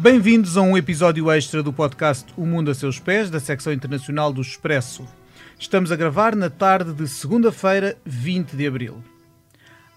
[0.00, 4.32] Bem-vindos a um episódio extra do podcast O Mundo a Seus Pés, da secção internacional
[4.32, 5.04] do Expresso.
[5.58, 9.02] Estamos a gravar na tarde de segunda-feira, 20 de abril.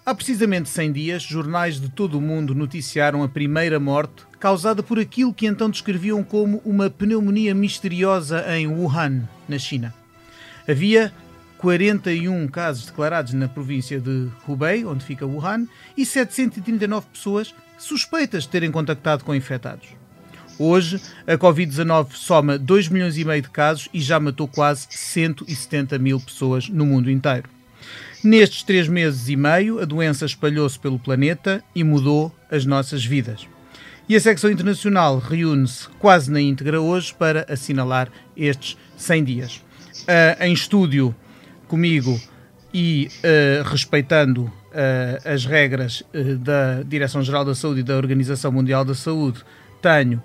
[0.04, 4.98] Há precisamente 100 dias, jornais de todo o mundo noticiaram a primeira morte causada por
[4.98, 9.94] aquilo que então descreviam como uma pneumonia misteriosa em Wuhan, na China.
[10.68, 11.14] Havia
[11.60, 18.50] 41 casos declarados na província de Hubei, onde fica Wuhan, e 739 pessoas suspeitas de
[18.50, 19.88] terem contactado com infectados.
[20.58, 25.98] Hoje, a Covid-19 soma 2 milhões e meio de casos e já matou quase 170
[25.98, 27.50] mil pessoas no mundo inteiro.
[28.24, 33.48] Nestes três meses e meio, a doença espalhou-se pelo planeta e mudou as nossas vidas.
[34.08, 39.56] E a secção internacional reúne-se quase na íntegra hoje para assinalar estes 100 dias.
[40.02, 41.16] Uh, em estúdio
[41.68, 42.20] comigo
[42.74, 46.04] e uh, respeitando uh, as regras
[46.40, 49.44] da Direção-Geral da Saúde e da Organização Mundial da Saúde,
[49.82, 50.22] tenho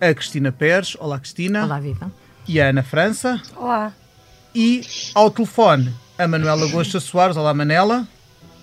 [0.00, 0.96] a Cristina Pérez.
[0.98, 1.64] Olá, Cristina.
[1.64, 2.10] Olá, Viva.
[2.48, 3.40] E a Ana França.
[3.54, 3.92] Olá.
[4.54, 4.82] E
[5.14, 7.36] ao telefone a Manuela Gosta Soares.
[7.36, 8.06] Olá, Manela.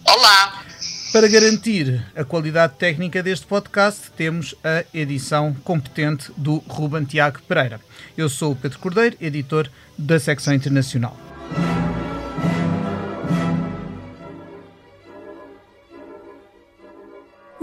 [0.06, 0.64] Olá.
[1.12, 7.80] Para garantir a qualidade técnica deste podcast, temos a edição competente do Ruben Tiago Pereira.
[8.18, 11.18] Eu sou o Pedro Cordeiro, editor da secção internacional.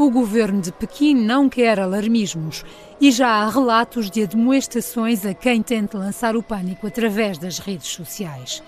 [0.05, 2.63] O governo de Pequim não quer alarmismos
[3.01, 7.87] e já há relatos de admoestações a quem tente lançar o pânico através das redes
[7.87, 8.63] sociais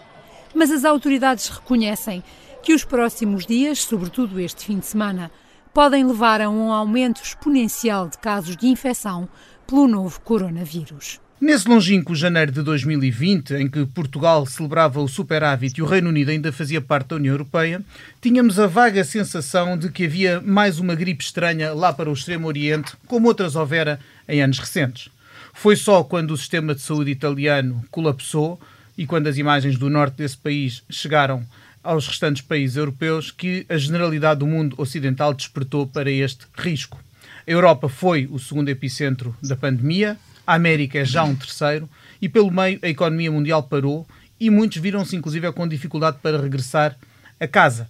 [0.54, 2.24] mas as autoridades reconhecem
[2.62, 5.30] que os próximos dias, sobretudo este fim de semana,
[5.74, 9.28] podem levar a um aumento exponencial de casos de infecção
[9.66, 11.20] pelo novo coronavírus.
[11.38, 16.30] Nesse longínquo janeiro de 2020, em que Portugal celebrava o superávit e o Reino Unido
[16.30, 17.82] ainda fazia parte da União Europeia,
[18.22, 22.48] tínhamos a vaga sensação de que havia mais uma gripe estranha lá para o Extremo
[22.48, 25.10] Oriente, como outras houvera em anos recentes.
[25.52, 28.58] Foi só quando o sistema de saúde italiano colapsou
[28.96, 31.44] e quando as imagens do norte desse país chegaram
[31.84, 36.98] aos restantes países europeus que a generalidade do mundo ocidental despertou para este risco.
[37.46, 41.88] A Europa foi o segundo epicentro da pandemia, a América é já um terceiro,
[42.20, 44.06] e pelo meio a economia mundial parou
[44.38, 46.96] e muitos viram-se inclusive com dificuldade para regressar
[47.40, 47.88] a casa.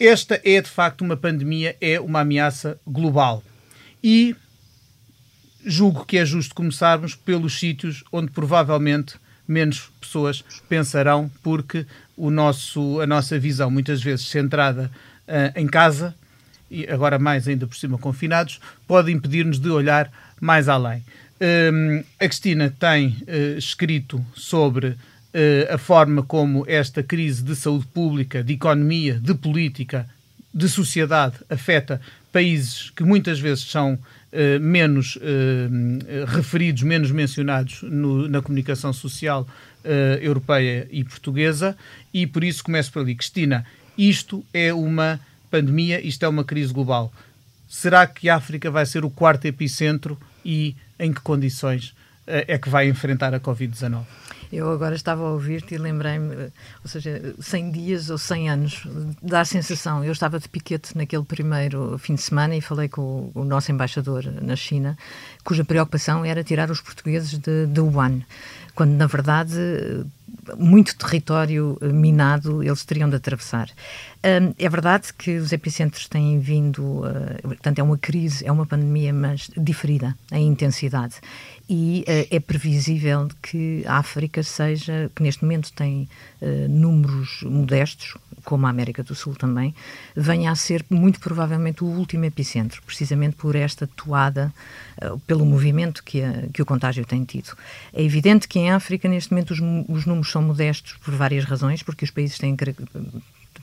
[0.00, 3.42] Esta é de facto uma pandemia, é uma ameaça global.
[4.02, 4.34] E
[5.64, 9.16] julgo que é justo começarmos pelos sítios onde provavelmente
[9.46, 11.84] menos pessoas pensarão, porque
[12.16, 14.90] o nosso, a nossa visão, muitas vezes centrada
[15.26, 16.14] uh, em casa,
[16.70, 20.10] e agora mais ainda por cima confinados, pode impedir-nos de olhar
[20.40, 21.04] mais além.
[21.42, 24.96] Um, a Cristina tem uh, escrito sobre uh,
[25.72, 30.06] a forma como esta crise de saúde pública, de economia, de política,
[30.52, 31.98] de sociedade afeta
[32.30, 35.18] países que muitas vezes são uh, menos
[36.28, 39.48] referidos, menos mencionados no, na comunicação social
[40.20, 41.74] europeia e portuguesa,
[42.12, 43.14] e por isso começo por ali.
[43.14, 43.64] Cristina,
[43.96, 45.18] isto é uma
[45.50, 47.10] pandemia, isto é uma crise global.
[47.66, 51.94] Será que a África vai ser o quarto epicentro e em que condições
[52.26, 54.04] é que vai enfrentar a Covid-19?
[54.52, 56.34] Eu agora estava a ouvir-te e lembrei-me,
[56.82, 58.82] ou seja, 100 dias ou 100 anos,
[59.22, 60.04] dá a sensação.
[60.04, 63.70] Eu estava de piquete naquele primeiro fim de semana e falei com o, o nosso
[63.70, 64.98] embaixador na China,
[65.44, 68.22] cuja preocupação era tirar os portugueses de, de Wuhan,
[68.74, 69.56] quando na verdade
[70.58, 73.70] muito território minado eles teriam de atravessar.
[74.22, 79.12] é verdade que os epicentros têm vindo, uh, portanto, é uma crise, é uma pandemia,
[79.12, 81.16] mas diferida em intensidade
[81.72, 86.08] e uh, é previsível que a África seja, que neste momento tem
[86.42, 89.72] uh, números modestos, como a América do Sul também,
[90.16, 94.52] venha a ser muito provavelmente o último epicentro, precisamente por esta toada,
[95.26, 97.56] pelo movimento que, a, que o contágio tem tido.
[97.92, 101.82] É evidente que em África, neste momento, os, os números são modestos por várias razões,
[101.82, 102.56] porque os países têm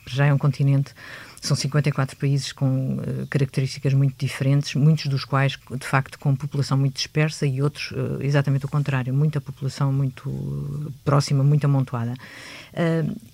[0.08, 0.94] já é um continente
[1.42, 6.78] são 54 países com uh, características muito diferentes, muitos dos quais, de facto, com população
[6.78, 12.14] muito dispersa e outros, uh, exatamente o contrário, muita população muito uh, próxima, muito amontoada.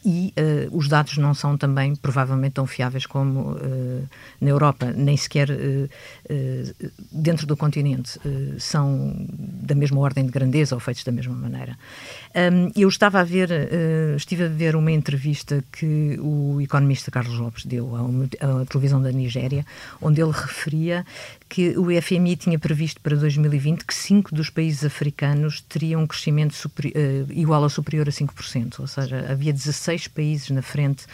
[0.06, 0.34] E
[0.72, 3.58] os dados não são também, provavelmente, tão fiáveis como
[4.40, 5.50] na Europa, nem sequer
[7.12, 8.20] dentro do continente.
[8.58, 11.78] são da mesma ordem de grandeza ou feitos da mesma maneira.
[12.76, 13.50] Eu estava a ver,
[14.16, 19.66] estive a ver uma entrevista que o economista Carlos Lopes deu a televisão da Nigéria,
[20.02, 21.06] onde ele referia
[21.48, 26.56] que o FMI tinha previsto para 2020 que cinco dos países africanos teriam um crescimento
[27.30, 31.06] igual ou superior a 5%, ou seja, havia 16 países na frente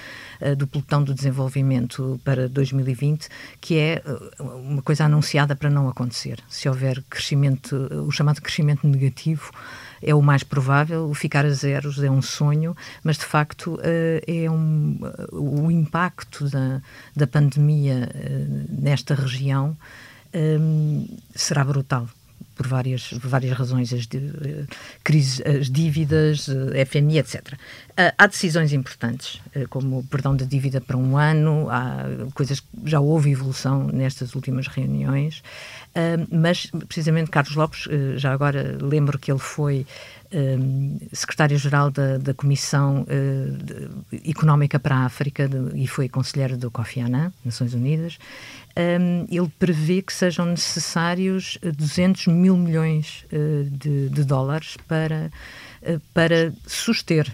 [0.41, 3.27] uh, do pelotão do desenvolvimento para 2020,
[3.59, 6.39] que é uh, uma coisa anunciada para não acontecer.
[6.47, 7.75] Se houver crescimento,
[8.07, 9.51] o chamado crescimento negativo,
[10.01, 13.77] é o mais provável, o ficar a zeros é um sonho, mas de facto
[14.25, 14.97] é um,
[15.33, 16.81] o impacto da,
[17.13, 18.09] da pandemia
[18.69, 19.75] nesta região
[20.33, 21.05] um,
[21.35, 22.07] será brutal
[22.59, 24.67] por várias, várias razões, as, uh,
[25.01, 27.53] crises, as dívidas, eh, FMI, etc.
[27.53, 32.03] Uh, há decisões importantes, eh, como o perdão da dívida para um ano, há
[32.33, 35.41] coisas que já houve evolução nestas últimas reuniões,
[36.31, 39.85] mas precisamente Carlos Lopes, já agora lembro que ele foi
[41.11, 43.05] secretário-geral da, da, Comissão
[44.23, 48.19] Económica para a África de, e foi conselheiro do Kofi Annan, Nações Unidas,
[48.77, 55.31] um, ele prevê que sejam necessários 200 mil milhões uh, de, de, dólares para,
[55.81, 57.33] uh, para suster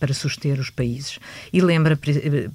[0.00, 1.20] para suster os países.
[1.52, 1.96] E lembra,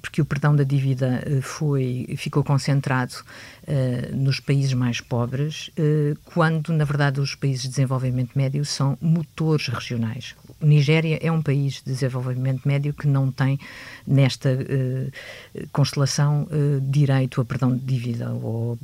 [0.02, 6.18] porque o perdão da dívida eh, foi, ficou concentrado uh, nos países mais pobres, uh,
[6.24, 10.34] quando, na verdade, os países de desenvolvimento médio são motores regionais.
[10.60, 13.60] Nigéria é um país de desenvolvimento médio que não tem,
[14.04, 16.48] nesta uh, constelação,
[16.82, 18.76] direito a perdão de dívida ou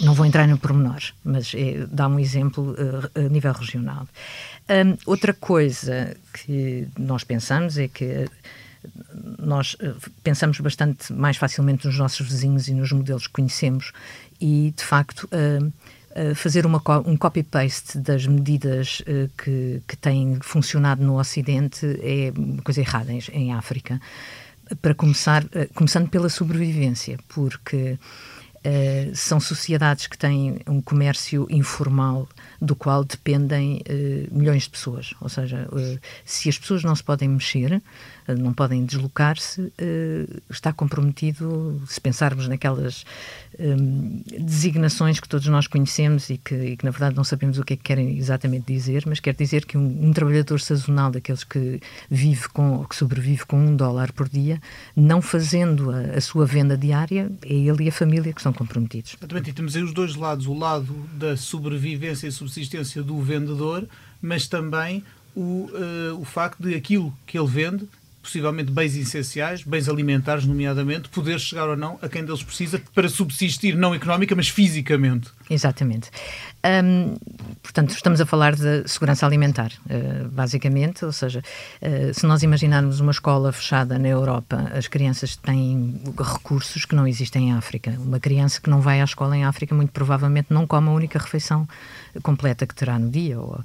[0.00, 4.06] não vou entrar no pormenor, mas é, dá um exemplo uh, a nível regional.
[4.68, 8.28] Um, outra coisa que nós pensamos é que
[9.38, 13.92] nós uh, pensamos bastante mais facilmente nos nossos vizinhos e nos modelos que conhecemos
[14.40, 15.72] e, de facto, uh,
[16.34, 19.00] fazer uma, um copy-paste das medidas
[19.38, 24.00] que, que têm funcionado no Ocidente é uma coisa errada em, em África.
[24.82, 27.96] Para começar, começando pela sobrevivência, porque
[28.62, 32.28] Uh, são sociedades que têm um comércio informal
[32.60, 35.14] do qual dependem uh, milhões de pessoas.
[35.18, 37.82] Ou seja, uh, se as pessoas não se podem mexer,
[38.28, 39.72] não podem deslocar-se,
[40.48, 43.04] está comprometido, se pensarmos naquelas
[43.58, 47.64] um, designações que todos nós conhecemos e que, e que, na verdade, não sabemos o
[47.64, 51.44] que é que querem exatamente dizer, mas quer dizer que um, um trabalhador sazonal, daqueles
[51.44, 54.60] que vive com, que sobrevive com um dólar por dia,
[54.94, 59.16] não fazendo a, a sua venda diária, é ele e a família que estão comprometidos.
[59.18, 63.86] Exatamente, e temos aí os dois lados, o lado da sobrevivência e subsistência do vendedor,
[64.22, 67.88] mas também o, uh, o facto de aquilo que ele vende
[68.22, 73.08] possivelmente bens essenciais, bens alimentares, nomeadamente, poder chegar ou não a quem deles precisa para
[73.08, 75.30] subsistir, não económica, mas fisicamente.
[75.48, 76.10] Exatamente.
[76.64, 77.16] Um,
[77.62, 81.42] portanto, estamos a falar de segurança alimentar, uh, basicamente, ou seja,
[81.80, 87.06] uh, se nós imaginarmos uma escola fechada na Europa, as crianças têm recursos que não
[87.06, 87.90] existem em África.
[87.98, 91.18] Uma criança que não vai à escola em África, muito provavelmente não come a única
[91.18, 91.66] refeição
[92.22, 93.40] completa que terá no dia.
[93.40, 93.64] Ou,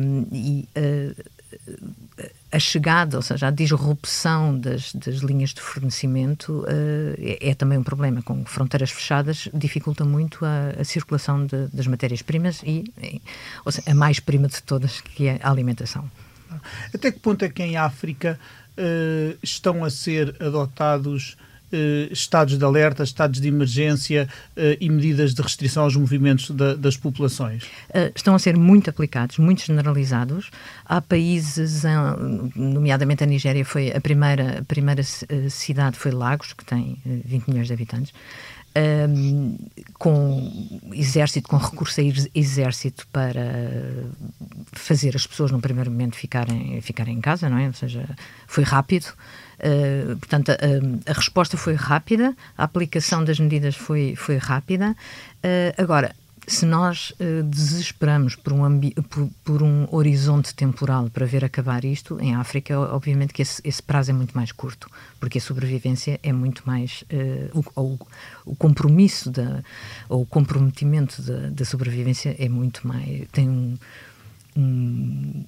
[0.00, 1.24] um, e, uh,
[2.50, 7.78] a chegada, ou seja, a disrupção das, das linhas de fornecimento uh, é, é, também
[7.78, 8.22] um problema.
[8.22, 13.20] Com fronteiras fechadas, dificulta muito a, a circulação de, das matérias-primas e, e
[13.70, 16.10] seja, a mais prima de todas, que é a alimentação.
[16.94, 18.38] Até que ponto é que em África
[18.78, 21.36] uh, estão a ser adotados
[21.70, 26.74] eh, estados de alerta, estados de emergência eh, e medidas de restrição aos movimentos da,
[26.74, 27.64] das populações?
[27.92, 30.50] Eh, estão a ser muito aplicados, muito generalizados.
[30.84, 31.82] Há países,
[32.56, 37.66] nomeadamente a Nigéria foi a primeira, a primeira cidade foi Lagos, que tem 20 milhões
[37.66, 38.12] de habitantes.
[38.76, 39.58] Um,
[39.94, 43.42] com exército, com recurso a exército para
[44.72, 47.66] fazer as pessoas num primeiro momento ficarem, ficarem em casa, não é?
[47.66, 48.08] Ou seja,
[48.46, 49.06] foi rápido.
[49.58, 54.96] Uh, portanto, a, a, resposta foi rápida, a aplicação das medidas foi, foi rápida.
[55.42, 56.14] Uh, agora,
[56.48, 62.18] se nós uh, desesperamos por um, por, por, um horizonte temporal para ver acabar isto,
[62.20, 66.32] em África, obviamente que esse, esse prazo é muito mais curto, porque a sobrevivência é
[66.32, 67.04] muito mais.
[67.12, 67.98] Uh, o, o,
[68.46, 69.62] o, compromisso, da,
[70.08, 73.28] ou o comprometimento da, da, sobrevivência é muito mais.
[73.30, 73.76] tem um,
[74.56, 75.44] um,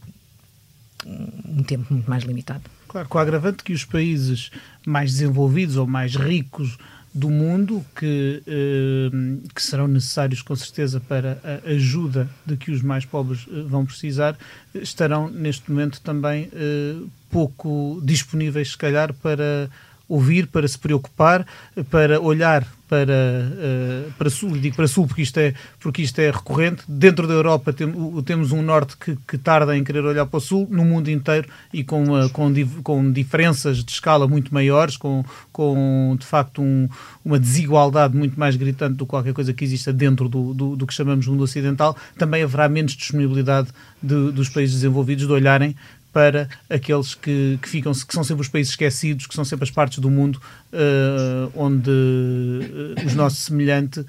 [1.06, 2.62] um tempo muito mais limitado.
[2.88, 4.50] Claro, com o agravante que os países
[4.86, 6.76] mais desenvolvidos ou mais ricos
[7.12, 9.10] do mundo, que, eh,
[9.52, 13.84] que serão necessários com certeza para a ajuda de que os mais pobres eh, vão
[13.84, 14.38] precisar,
[14.74, 16.96] estarão neste momento também eh,
[17.28, 19.68] pouco disponíveis, se calhar, para
[20.10, 21.46] ouvir, para se preocupar,
[21.88, 26.28] para olhar para, uh, para Sul, digo para Sul porque isto é, porque isto é
[26.28, 26.82] recorrente.
[26.88, 27.86] Dentro da Europa tem,
[28.24, 31.48] temos um Norte que, que, tarda em querer olhar para o Sul, no mundo inteiro
[31.72, 32.52] e com, uh, com,
[32.82, 36.88] com diferenças de escala muito maiores, com, com de facto um,
[37.24, 40.84] uma desigualdade muito mais gritante do que qualquer coisa que exista dentro do, do, do
[40.84, 43.68] que chamamos mundo ocidental, também haverá menos disponibilidade
[44.02, 45.76] de, dos países desenvolvidos de olharem
[46.12, 49.70] para aqueles que, que, ficam, que são sempre os países esquecidos, que são sempre as
[49.70, 50.40] partes do mundo
[50.72, 54.06] uh, onde uh, os nossos semelhantes uh,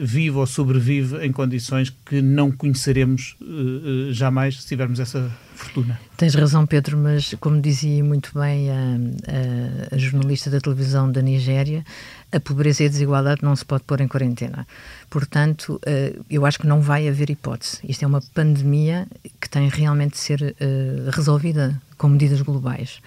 [0.00, 5.98] vive ou sobrevive em condições que não conheceremos uh, jamais se tivermos essa fortuna.
[6.16, 11.84] Tens razão, Pedro, mas como dizia muito bem a, a jornalista da televisão da Nigéria,
[12.30, 14.66] a pobreza e a desigualdade não se pode pôr em quarentena.
[15.08, 15.80] Portanto,
[16.28, 17.78] eu acho que não vai haver hipótese.
[17.84, 19.06] Isto é uma pandemia
[19.40, 20.56] que tem realmente de ser
[21.12, 23.00] resolvida com medidas globais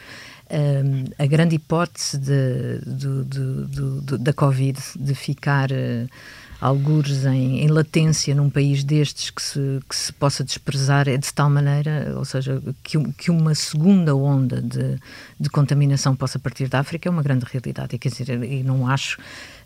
[1.18, 3.24] a grande hipótese de, de,
[4.01, 5.70] de, da Covid de ficar
[6.62, 11.34] algures em, em, latência num país destes que se, que se possa desprezar é de
[11.34, 15.00] tal maneira, ou seja, que, que uma segunda onda de,
[15.39, 17.96] de contaminação possa partir da África é uma grande realidade.
[17.96, 19.18] E, quer dizer, e não acho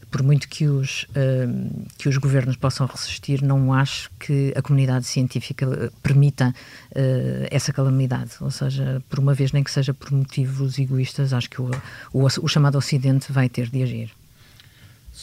[0.09, 5.05] por muito que os, uh, que os governos possam resistir, não acho que a comunidade
[5.05, 6.55] científica eh, permita
[6.91, 8.31] uh, essa calamidade.
[8.39, 11.69] Ou seja, por uma vez, nem que seja por motivos egoístas, acho que o,
[12.13, 14.11] o, o chamado Ocidente vai ter de agir.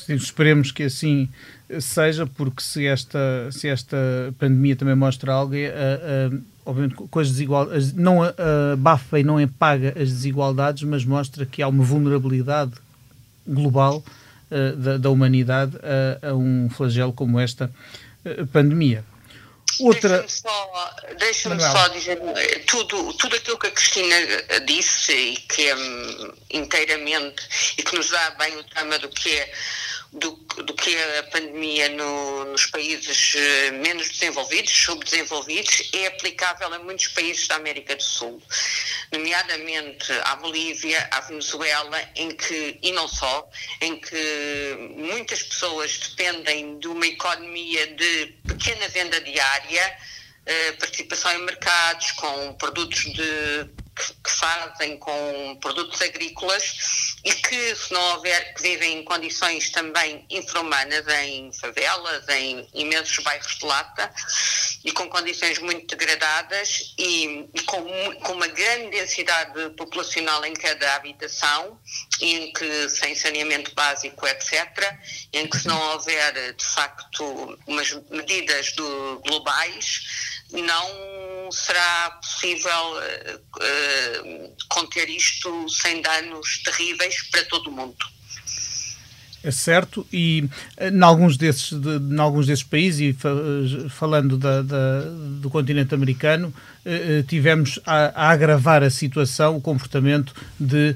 [0.09, 1.29] Esperemos que assim
[1.81, 3.97] seja, porque se esta, se esta
[4.39, 6.31] pandemia também mostra algo, é,
[6.65, 8.21] obviamente com as desigualdades, não
[8.73, 12.73] abafa e não apaga as desigualdades, mas mostra que há uma vulnerabilidade
[13.47, 14.03] global
[14.51, 15.77] uh, da, da, humanidade
[16.23, 17.71] a, a, um flagelo como esta
[18.25, 19.05] uh, pandemia.
[19.81, 20.19] Outra...
[20.21, 22.21] Deixa-me só, deixa só, dizer
[22.67, 24.17] tudo, tudo aquilo que a Cristina
[24.65, 27.43] disse e que é hum, inteiramente
[27.79, 29.53] e que nos dá bem o tema do que é
[30.13, 36.79] do, do que a pandemia no, nos países eh, menos desenvolvidos, subdesenvolvidos, é aplicável a
[36.81, 38.43] muitos países da América do Sul,
[39.11, 43.49] nomeadamente à Bolívia, à Venezuela, em que, e não só,
[43.81, 49.97] em que muitas pessoas dependem de uma economia de pequena venda diária,
[50.45, 57.77] eh, participação em mercados, com produtos de que, que, fazem com produtos agrícolas e que,
[57.77, 63.65] se não houver, que vivem em condições também infra-humanas, em favelas, em imensos bairros de
[63.65, 64.13] lata
[64.85, 67.83] e com condições muito degradadas e, e com,
[68.21, 71.79] com, uma grande densidade populacional em cada habitação,
[72.21, 74.97] em que sem saneamento básico, etc.,
[75.33, 84.57] em que se não houver, de facto, umas medidas do, globais, não será possível uh,
[84.69, 88.07] conter isto sem danos terríveis para todo o mundo.
[89.45, 95.01] É certo, e eh, em alguns desses, de, alguns desses países, e falando da, da,
[95.41, 96.55] do continente americano,
[97.27, 100.95] tivemos a, a, agravar a situação, o comportamento de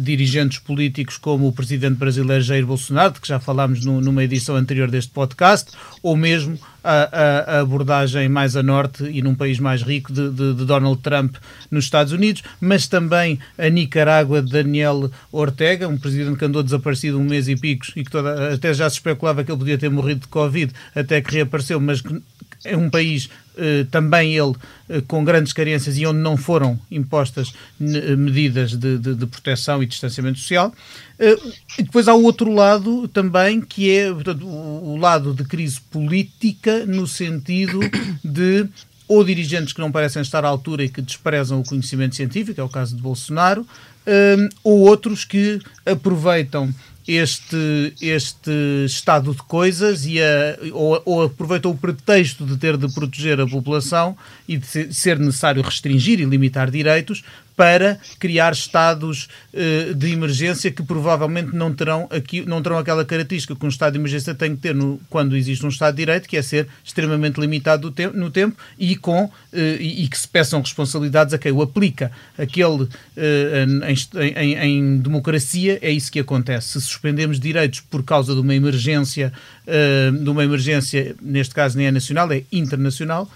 [0.00, 4.90] dirigentes políticos como o presidente brasileiro Jair Bolsonaro, que já falámos no, numa edição anterior
[4.90, 10.12] deste podcast, ou mesmo a, a, abordagem mais a norte e num país mais rico
[10.12, 11.34] de, de, de, Donald Trump
[11.68, 17.18] nos Estados Unidos, mas também a Nicarágua de Daniel Ortega, um presidente que andou desaparecido
[17.18, 19.90] um mês e picos e que toda, até já se especulava que ele podia ter
[19.90, 22.22] morrido de Covid, até que reapareceu, mas que
[22.66, 24.54] é um país eh, também ele
[24.86, 29.86] eh, com grandes carências e onde não foram impostas medidas de, de, de proteção e
[29.86, 30.74] distanciamento social.
[31.18, 31.38] Eh,
[31.78, 36.84] e depois há o outro lado também, que é portanto, o lado de crise política,
[36.84, 37.80] no sentido
[38.22, 38.68] de
[39.08, 42.64] ou dirigentes que não parecem estar à altura e que desprezam o conhecimento científico, é
[42.64, 43.66] o caso de Bolsonaro,
[44.62, 46.72] ou outros que aproveitam
[47.06, 48.50] este, este
[48.84, 53.46] estado de coisas e a, ou, ou aproveitam o pretexto de ter de proteger a
[53.46, 54.16] população
[54.48, 57.22] e de ser necessário restringir e limitar direitos
[57.56, 63.56] para criar estados uh, de emergência que provavelmente não terão, aqui, não terão aquela característica
[63.56, 66.28] que um estado de emergência tem que ter no, quando existe um estado de direito,
[66.28, 70.60] que é ser extremamente limitado no tempo e, com, uh, e, e, que se peçam
[70.60, 72.12] responsabilidades a quem o aplica.
[72.36, 72.88] Aquele uh,
[74.16, 76.72] em, em, em, democracia é isso que acontece.
[76.72, 79.32] Se suspendemos direitos por causa de uma emergência,
[80.22, 83.30] de uma emergência, neste caso nem é nacional, é internacional,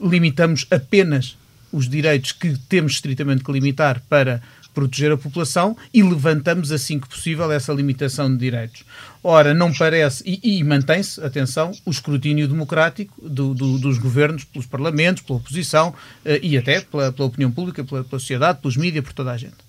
[0.00, 1.36] limitamos apenas
[1.72, 4.40] os direitos que temos estritamente que limitar para
[4.76, 8.84] proteger a população e levantamos assim que possível essa limitação de direitos.
[9.24, 14.66] Ora, não parece, e, e mantém-se, atenção, o escrutínio democrático do, do, dos governos, pelos
[14.66, 19.02] parlamentos, pela oposição uh, e até pela, pela opinião pública, pela, pela, sociedade, pelos mídias,
[19.02, 19.65] por toda a gente.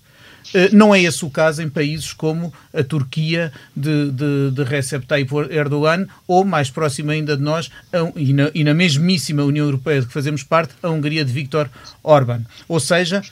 [0.54, 5.06] Uh, não é esse o caso em países como a Turquia de, de, de Recep
[5.06, 9.66] Tayyip Erdogan ou, mais próximo ainda de nós, a, e, na, e na mesmíssima União
[9.66, 11.68] Europeia de que fazemos parte, a Hungria de Viktor
[12.02, 12.42] Orban.
[12.68, 13.22] Ou seja,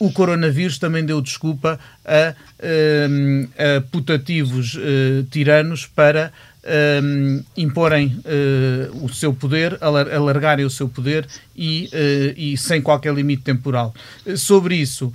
[0.00, 4.78] o coronavírus também deu desculpa a, a, a putativos
[5.30, 6.32] tiranos para
[6.66, 13.14] um, imporem uh, o seu poder, alargarem o seu poder e, uh, e sem qualquer
[13.14, 13.94] limite temporal.
[14.26, 15.12] Uh, sobre isso,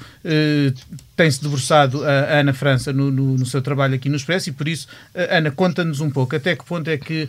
[1.16, 4.68] tem-se debruçado a Ana França no, no, no, seu trabalho aqui no Expresso e por
[4.68, 7.28] isso, Ana, conta-nos um pouco até que ponto é que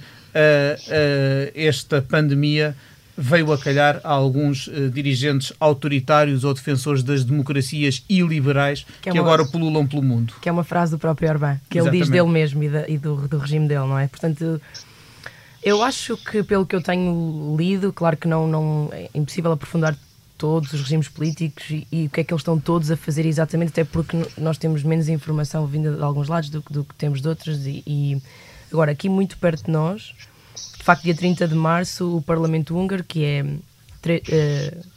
[1.54, 2.74] esta pandemia
[3.16, 9.12] veio a calhar a alguns uh, dirigentes autoritários ou defensores das democracias iliberais que, é
[9.12, 10.34] que agora pululam pelo mundo.
[10.40, 11.96] Que é uma frase do próprio Orbán, que Exatamente.
[11.96, 14.08] ele diz dele mesmo e, da, e do, do, regime dele, não é?
[14.08, 14.60] Portanto,
[15.62, 19.96] eu acho que, pelo que eu tenho lido, claro que não, não é impossível aprofundar
[20.38, 23.26] todos os regimes políticos e, e, o que é que eles estão todos a fazer
[23.26, 27.20] exatamente, até porque nós temos menos informação vinda de alguns lados do, do que temos
[27.20, 27.64] de outros.
[27.66, 28.22] E, e
[28.72, 30.14] agora, aqui muito perto de nós
[30.54, 33.42] de facto, dia 30 de março, o Parlamento Húngaro, que é.
[33.42, 34.92] Uh,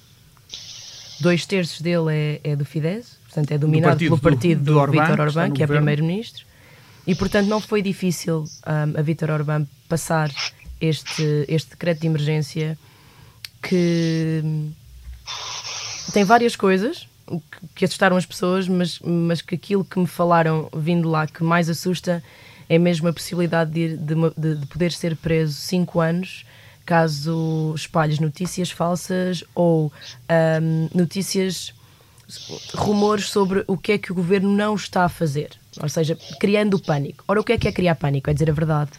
[1.20, 2.12] dois terços dele
[2.44, 5.52] é, é, do Fidesz, portanto é dominado partido pelo partido do, do, do Vítor Orbán,
[5.52, 6.46] que é primeiro-ministro,
[7.06, 10.32] e portanto não foi difícil um, a Vítor Orbán passar
[10.82, 12.78] este, este decreto de emergência
[13.62, 14.44] que
[16.14, 17.08] tem várias coisas
[17.74, 21.70] que assustaram as pessoas, mas, mas que aquilo que me falaram vindo lá que mais
[21.70, 22.24] assusta
[22.70, 24.16] é mesmo a possibilidade de, de,
[24.56, 26.46] de poder ser preso cinco anos
[26.86, 29.92] caso espalhes notícias falsas ou
[30.62, 31.74] um, notícias,
[32.76, 35.50] rumores sobre o que é que o governo não está a fazer.
[35.82, 37.24] Ou seja, criando pânico.
[37.28, 38.30] Ora, o que é que é criar pânico?
[38.30, 38.92] É dizer a verdade.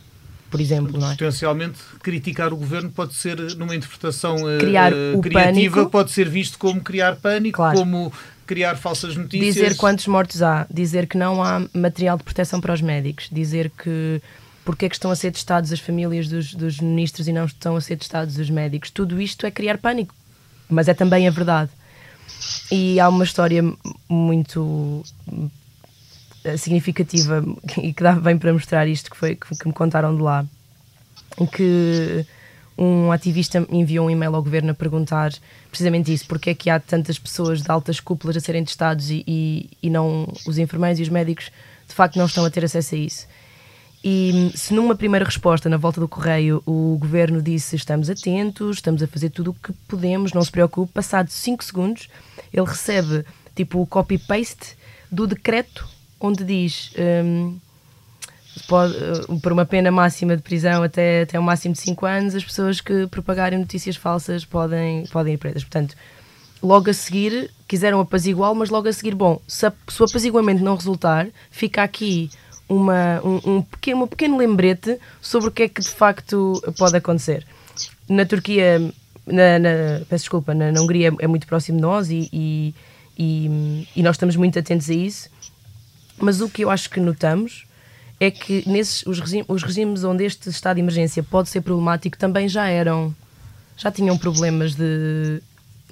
[0.51, 1.13] Por exemplo, não é?
[1.13, 6.59] Potencialmente, criticar o governo pode ser, numa interpretação criar uh, criativa, pânico, pode ser visto
[6.59, 7.79] como criar pânico, claro.
[7.79, 8.13] como
[8.47, 9.55] criar falsas notícias.
[9.55, 13.71] Dizer quantos mortos há, dizer que não há material de proteção para os médicos, dizer
[13.71, 14.21] que
[14.65, 17.77] porque é que estão a ser testados as famílias dos, dos ministros e não estão
[17.77, 18.91] a ser testados os médicos.
[18.91, 20.13] Tudo isto é criar pânico,
[20.69, 21.71] mas é também a verdade.
[22.73, 23.63] E há uma história
[24.09, 25.05] muito
[26.43, 27.45] eh, significativa
[27.81, 30.45] e que dá bem para mostrar isto que foi que, que me contaram de lá,
[31.53, 32.27] que
[32.79, 35.33] um ativista enviou um e-mail ao governo a perguntar
[35.69, 39.25] precisamente isso, porque é que há tantas pessoas de altas cúpulas a serem testados e,
[39.27, 41.51] e, e não os enfermeiros e os médicos
[41.89, 43.27] de facto não estão a ter acesso a isso.
[44.05, 49.03] E se numa primeira resposta, na volta do correio, o governo disse estamos atentos, estamos
[49.03, 52.09] a fazer tudo o que podemos, não se preocupe, passado 5 segundos,
[52.53, 53.25] ele recebe
[53.55, 54.77] tipo o copy-paste
[55.11, 55.89] do decreto
[56.21, 56.93] onde diz
[57.25, 57.59] um,
[58.67, 62.35] pode, uh, por uma pena máxima de prisão até, até um máximo de 5 anos,
[62.35, 65.63] as pessoas que propagarem notícias falsas podem, podem ir presas.
[65.63, 65.95] Portanto,
[66.63, 70.63] logo a seguir, quiseram apaziguar, mas logo a seguir, bom, se, a, se o apaziguamento
[70.63, 72.31] não resultar, fica aqui
[72.69, 76.97] uma, um, um, pequeno, um pequeno lembrete sobre o que é que de facto pode
[76.97, 77.47] acontecer.
[78.09, 78.81] Na Turquia,
[79.27, 79.69] na, na
[80.09, 82.75] peço desculpa, na, na, Hungria é muito próximo de nós e, e,
[83.19, 85.29] e, e nós estamos muito atentos a isso.
[86.19, 87.66] Mas o que eu acho que notamos
[88.19, 92.17] é que nesses os, regime, os regimes onde este estado de emergência pode ser problemático
[92.17, 93.15] também já eram
[93.77, 95.43] já tinham problemas de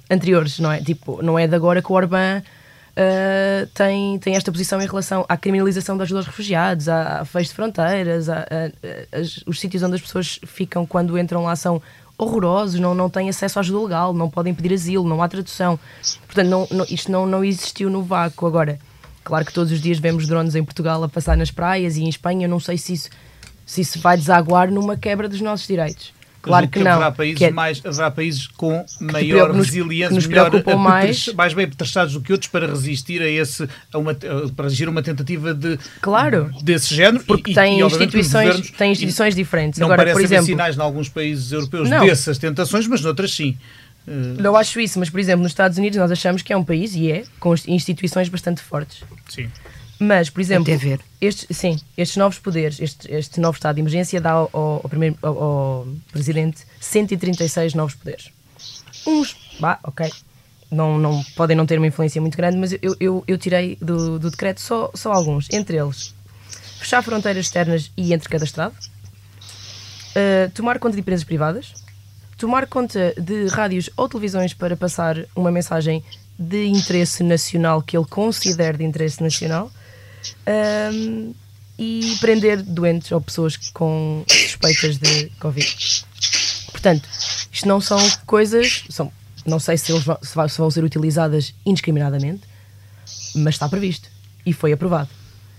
[0.09, 0.81] anteriores, não é?
[0.81, 5.23] Tipo, não é de agora que o Orbán uh, tem, tem esta posição em relação
[5.29, 9.83] à criminalização da ajuda aos refugiados, à, à fecho de fronteiras, a, a, os sítios
[9.83, 11.81] onde as pessoas ficam quando entram lá são
[12.17, 15.77] horrorosos, não, não têm acesso à ajuda legal, não podem pedir asilo, não há tradução.
[16.25, 18.47] Portanto, não, não, isto não, não existiu no vácuo.
[18.47, 18.79] Agora,
[19.25, 22.07] Claro que todos os dias vemos drones em Portugal a passar nas praias e em
[22.07, 23.09] Espanha, não sei se isso,
[23.65, 26.13] se isso vai desaguar numa quebra dos nossos direitos.
[26.43, 26.91] Claro que, que não.
[26.91, 31.27] Haverá países, é, mais, haverá países com maior nos, resiliência, nos melhor, mais.
[31.29, 34.13] mais bem prestados do que outros para resistir a esse, a uma,
[34.55, 37.23] para agir uma tentativa de, claro, desse género.
[37.23, 39.79] Porque e, tem, e, instituições, tem instituições diferentes.
[39.79, 42.05] Não Agora, parecem por exemplo, sinais em alguns países europeus não.
[42.05, 43.57] dessas tentações, mas noutras sim.
[44.07, 46.95] Não acho isso, mas por exemplo, nos Estados Unidos nós achamos que é um país,
[46.95, 49.03] e é, com instituições bastante fortes.
[49.29, 49.49] Sim.
[49.99, 50.71] Mas, por exemplo,
[51.21, 55.17] estes, sim, estes novos poderes, este, este novo estado de emergência dá ao, ao, primeiro,
[55.21, 58.29] ao, ao, presidente 136 novos poderes.
[59.07, 60.11] Uns, bah, ok,
[60.69, 64.19] não, não, podem não ter uma influência muito grande, mas eu, eu, eu tirei do,
[64.19, 65.47] do decreto só, só alguns.
[65.51, 66.13] Entre eles,
[66.79, 71.73] fechar fronteiras externas e entre cada estado, uh, tomar conta de empresas privadas,
[72.37, 76.03] tomar conta de rádios ou televisões para passar uma mensagem
[76.37, 79.71] de interesse nacional que ele considere de interesse nacional
[80.93, 81.33] um,
[81.77, 86.05] e prender doentes ou pessoas com suspeitas de Covid.
[86.71, 87.07] Portanto,
[87.51, 89.11] isto não são coisas, são,
[89.45, 92.41] não sei se, vão, se vão ser utilizadas indiscriminadamente,
[93.35, 94.09] mas está previsto.
[94.45, 95.09] E foi aprovado.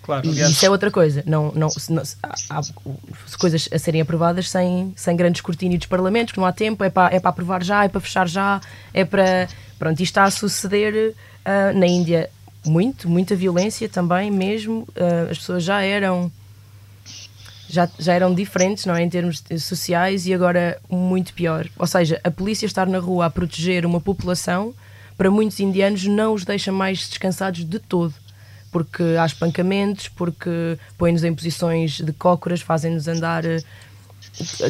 [0.06, 1.24] Claro, e isso é outra coisa.
[1.26, 2.62] Não, não, se, não, se, há, há,
[3.40, 6.88] coisas a serem aprovadas sem, sem grande escrutínio dos parlamentos, que não há tempo, é
[6.88, 8.60] para, é para aprovar já, é para fechar já,
[8.94, 9.48] é para.
[9.76, 12.30] Pronto, isto está a suceder uh, na Índia
[12.64, 14.86] muito, muita violência também, mesmo.
[14.90, 16.30] Uh, as pessoas já eram.
[17.68, 19.02] Já, já eram diferentes, não é?
[19.02, 21.66] Em termos sociais e agora muito pior.
[21.76, 24.72] Ou seja, a polícia estar na rua a proteger uma população,
[25.18, 28.14] para muitos indianos, não os deixa mais descansados de todo
[28.70, 33.62] porque há espancamentos, porque põem-nos em posições de cócoras, fazem-nos andar eh,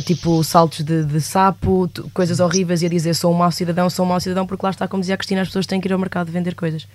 [0.04, 4.04] tipo saltos de, de, sapo, coisas horríveis e a dizer sou um mau cidadão, sou
[4.04, 5.92] um mau cidadão, porque lá está, como dizia a Cristina, as pessoas têm que ir
[5.92, 6.86] ao mercado vender coisas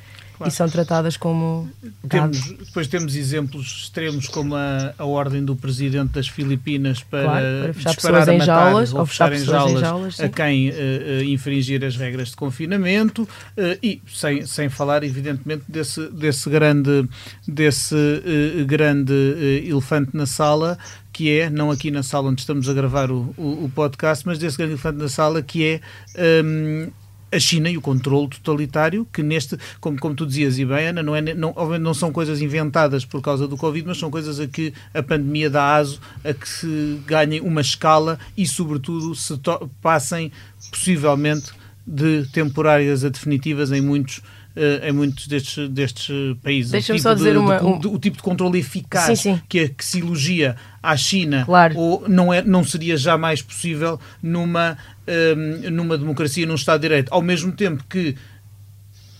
[0.43, 0.53] claro.
[0.53, 1.69] e são tratadas como.
[2.07, 7.45] Temos, depois temos exemplos extremos como a, a ordem do presidente das Filipinas para, claro,
[7.63, 11.23] para fechar pessoas em jaulas ou fechar, fechar pessoas em jaulas, a quem uh, uh,
[11.23, 17.07] infringir as regras de confinamento uh, e sem, sem falar, evidentemente, desse, desse grande,
[17.47, 17.95] desse,
[18.65, 19.13] grande
[19.65, 20.77] elefante na sala
[21.11, 24.39] que é, não aqui na sala onde estamos a gravar o, o, o podcast, mas
[24.39, 25.65] desse grande elefante na sala que
[26.15, 26.89] é um,
[27.31, 31.01] a China e o controle totalitário, que neste, como, como tu dizias, e bem, Ana,
[31.01, 34.47] não, é, não, não são coisas inventadas por causa do Covid, mas são coisas a
[34.47, 39.39] que a pandemia dá aso a que se ganhem uma escala e, sobretudo, se
[39.81, 40.31] passem
[40.69, 41.51] possivelmente
[41.87, 44.21] de temporárias a definitivas em muitos
[44.53, 46.09] Uh, em muitos destes, destes
[46.43, 46.73] países.
[46.73, 47.79] Deixa-me tipo só dizer de, uma, de, um...
[47.79, 49.41] de, o tipo de controle eficaz sim, sim.
[49.47, 51.77] Que, é, que se elogia à China claro.
[51.77, 54.77] ou não, é, não seria jamais possível numa
[55.71, 58.15] numa democracia, num Estado de Direito, ao mesmo tempo que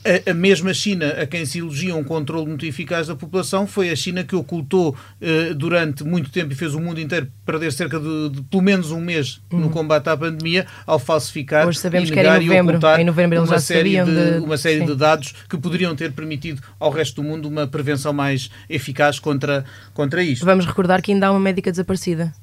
[0.03, 3.89] a, a, mesma China, a quem se elogia um controle muito eficaz da população, foi
[3.89, 7.99] a China que ocultou uh, durante muito tempo e fez o mundo inteiro perder cerca
[7.99, 9.59] de, de pelo menos um mês uhum.
[9.59, 12.73] no combate à pandemia, ao falsificar Hoje sabemos e negar que era em novembro.
[12.73, 15.57] e ocultar em novembro eles uma, já série de, de, uma série de dados que
[15.57, 19.63] poderiam ter permitido ao resto do mundo uma prevenção mais eficaz contra,
[19.93, 20.45] contra isto.
[20.45, 22.33] Vamos recordar que ainda há uma médica desaparecida.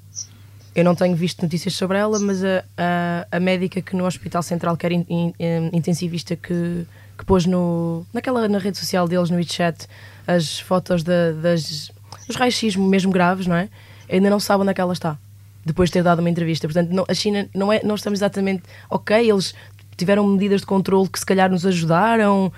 [0.75, 4.43] Eu não tenho visto notícias sobre ela, mas a, a, a médica que no Hospital
[4.43, 5.35] Central, que era in, in,
[5.73, 9.87] intensivista, que, que pôs no, naquela, na rede social deles, no WeChat,
[10.27, 11.91] as fotos de, das,
[12.27, 13.69] dos raios-x mesmo graves, não é?
[14.11, 15.19] Ainda não sabe onde é que ela está
[15.65, 16.67] depois de ter dado uma entrevista.
[16.67, 19.55] Portanto, não, a China não é, não estamos exatamente ok, eles
[19.97, 22.53] tiveram medidas de controle que se calhar nos ajudaram,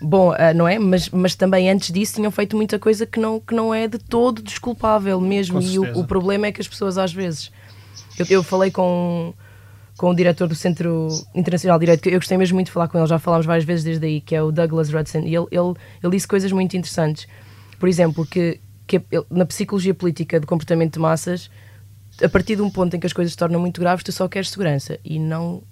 [0.00, 0.78] bom, uh, não é?
[0.78, 3.98] Mas, mas também antes disso tinham feito muita coisa que não, que não é de
[3.98, 5.60] todo desculpável mesmo.
[5.60, 7.50] E o, o, problema é que as pessoas às vezes.
[8.18, 9.34] Eu, eu falei com,
[9.96, 12.88] com o diretor do Centro Internacional de Direito, que eu gostei mesmo muito de falar
[12.88, 15.46] com ele, já falámos várias vezes desde aí, que é o Douglas Rudson, e ele,
[15.50, 17.26] ele, ele disse coisas muito interessantes.
[17.78, 21.50] Por exemplo, que, que na psicologia política de comportamento de massas,
[22.22, 24.28] a partir de um ponto em que as coisas se tornam muito graves, tu só
[24.28, 25.62] queres segurança e não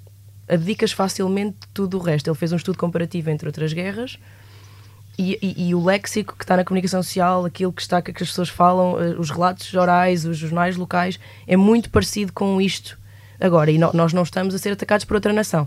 [0.48, 2.28] abdicas facilmente tudo o resto.
[2.28, 4.18] Ele fez um estudo comparativo entre outras guerras
[5.18, 8.28] e, e, e, o léxico que está na comunicação social, aquilo que está que as
[8.28, 12.96] pessoas falam, eh, os relatos orais, os jornais locais, é muito parecido com isto
[13.40, 13.68] agora.
[13.68, 15.66] E no, nós não estamos a ser atacados por outra nação.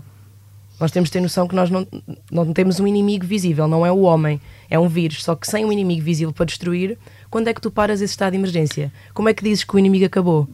[0.80, 1.86] Nós temos de ter noção que nós não,
[2.30, 4.40] não temos um inimigo visível, não é o homem,
[4.70, 5.22] é um vírus.
[5.22, 6.96] Só que sem um inimigo visível para destruir,
[7.30, 8.90] quando é que tu paras esse estado de emergência?
[9.12, 10.48] Como é que dizes que o inimigo acabou?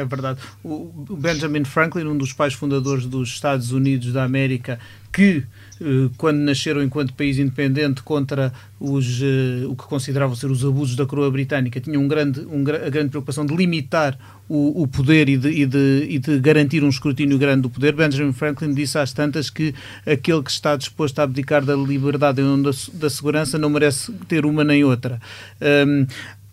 [0.00, 0.40] É verdade.
[0.64, 4.78] O Benjamin Franklin, um dos pais fundadores dos Estados Unidos da América,
[5.12, 5.44] que
[5.78, 10.96] eh, quando nasceram enquanto país independente contra os, eh, o que consideravam ser os abusos
[10.96, 15.28] da coroa britânica, tinha um grande, um, a grande preocupação de limitar o, o poder
[15.28, 17.92] e de, e, de, e de, garantir um escrutínio grande do poder.
[17.94, 19.74] Benjamin Franklin disse às tantas que
[20.06, 24.46] aquele que está disposto a abdicar da liberdade e da, da segurança não merece ter
[24.46, 25.20] uma nem outra.
[25.60, 26.06] Um,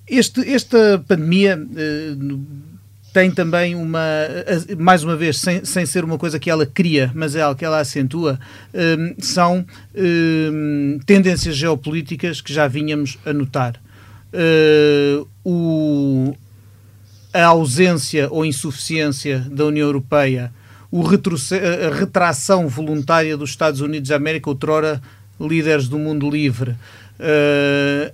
[0.08, 2.77] este, esta pandemia uh,
[3.18, 4.00] tem também uma,
[4.78, 7.66] mais uma vez, sem, sem ser uma coisa que ela cria, mas é algo que
[7.66, 8.40] ela acentua,
[8.72, 13.82] um, são um, tendências geopolíticas que já vínhamos a notar.
[14.32, 16.36] Uh, o,
[17.34, 20.54] a ausência ou insuficiência da União Europeia,
[20.94, 25.02] a retração voluntária dos Estados Unidos da América, outrora
[25.42, 26.70] líderes do mundo livre,
[27.20, 28.14] uh,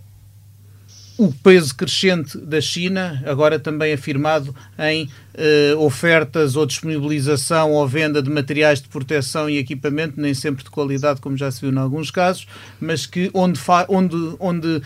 [1.17, 8.21] o peso crescente da China, agora também afirmado em uh, ofertas ou disponibilização ou venda
[8.21, 11.77] de materiais de proteção e equipamento, nem sempre de qualidade, como já se viu em
[11.77, 12.47] alguns casos,
[12.79, 14.81] mas que onde, onde, onde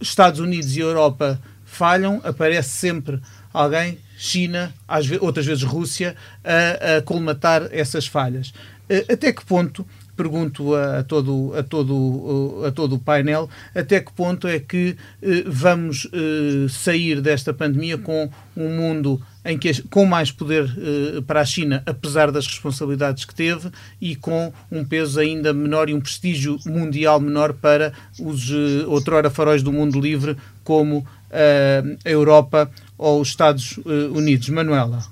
[0.00, 3.20] Estados Unidos e Europa falham, aparece sempre
[3.52, 8.48] alguém, China, às vezes, outras vezes Rússia, a, a colmatar essas falhas.
[8.90, 14.00] Uh, até que ponto pergunto a, a, todo, a, todo, a todo o painel até
[14.00, 19.82] que ponto é que eh, vamos eh, sair desta pandemia com um mundo em que,
[19.82, 24.84] com mais poder uh, para a China, apesar das responsabilidades que teve, e com um
[24.84, 30.00] peso ainda menor e um prestígio mundial menor para os uh, outrora faróis do mundo
[30.00, 33.78] livre, como uh, a Europa ou os Estados
[34.12, 34.48] Unidos.
[34.48, 35.04] Manuela.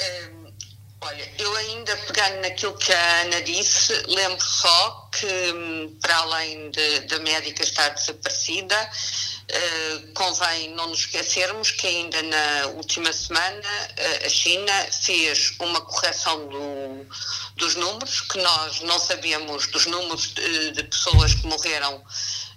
[0.00, 0.50] Um,
[1.02, 1.96] olha, eu ainda
[2.56, 5.26] naquilo que a Ana disse, lembro só que,
[6.00, 6.70] para além
[7.06, 8.90] da médica estar desaparecida,
[9.46, 15.80] Uh, convém não nos esquecermos que ainda na última semana uh, a China fez uma
[15.82, 17.06] correção do,
[17.54, 22.04] dos números, que nós não sabíamos dos números de, de pessoas que morreram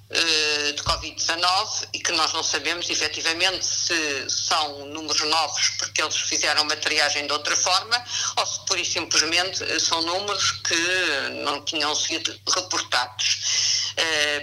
[0.09, 6.15] uh, de Covid-19 e que nós não sabemos efetivamente se são números novos porque eles
[6.15, 8.03] fizeram uma triagem de outra forma
[8.37, 13.93] ou se pura e simplesmente são números que não tinham sido reportados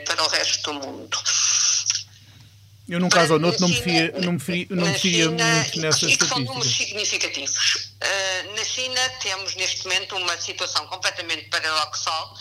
[0.06, 1.18] para o resto do mundo.
[2.88, 5.44] Eu, num caso ou noutro, não me fia, não me fia, não me fia China,
[5.44, 7.90] muito nessas e que são números significativos.
[8.00, 12.32] Uh, na China temos neste momento uma situação completamente paradoxal,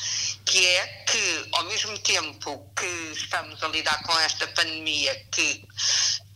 [0.45, 5.67] que é que, ao mesmo tempo que estamos a lidar com esta pandemia, que,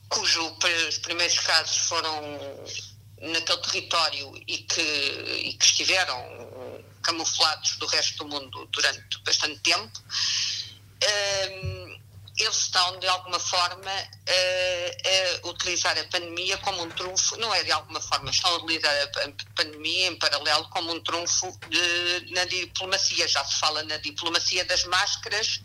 [0.09, 2.21] cujo os primeiros casos foram
[3.21, 6.17] naquele território e que, e que estiveram
[7.03, 9.99] camuflados do resto do mundo durante bastante tempo,
[11.03, 11.88] uh,
[12.39, 17.63] eles estão, de alguma forma, a, a, utilizar a pandemia como um trunfo, não é
[17.63, 22.45] de alguma forma, estão a utilizar a pandemia em paralelo como um trunfo de, na
[22.45, 23.27] diplomacia.
[23.27, 25.59] Já se fala na diplomacia das máscaras,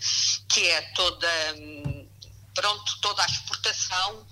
[0.49, 1.29] que é toda,
[2.55, 4.27] pronto, toda a exportação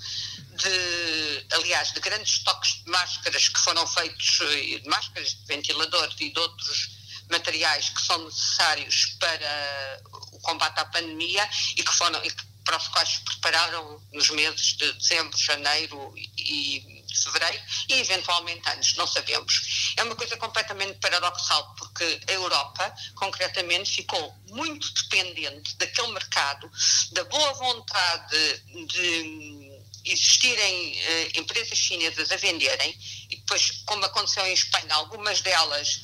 [0.57, 6.31] de, aliás, de grandes estoques de máscaras que foram feitos, de máscaras, de ventiladores e
[6.31, 6.91] de outros
[7.31, 10.03] materiais que são necessários para
[10.43, 14.77] combate à pandemia e que foram e que, para os quais se prepararam nos meses
[14.77, 19.95] de dezembro, janeiro e, fevereiro e eventualmente antes, não sabemos.
[19.97, 26.71] É uma coisa completamente paradoxal porque a Europa, concretamente, ficou muito dependente daquele mercado,
[27.13, 29.62] da boa vontade de
[30.05, 32.97] existirem uh, empresas chinesas a venderem
[33.31, 36.01] e depois, como aconteceu em Espanha, algumas delas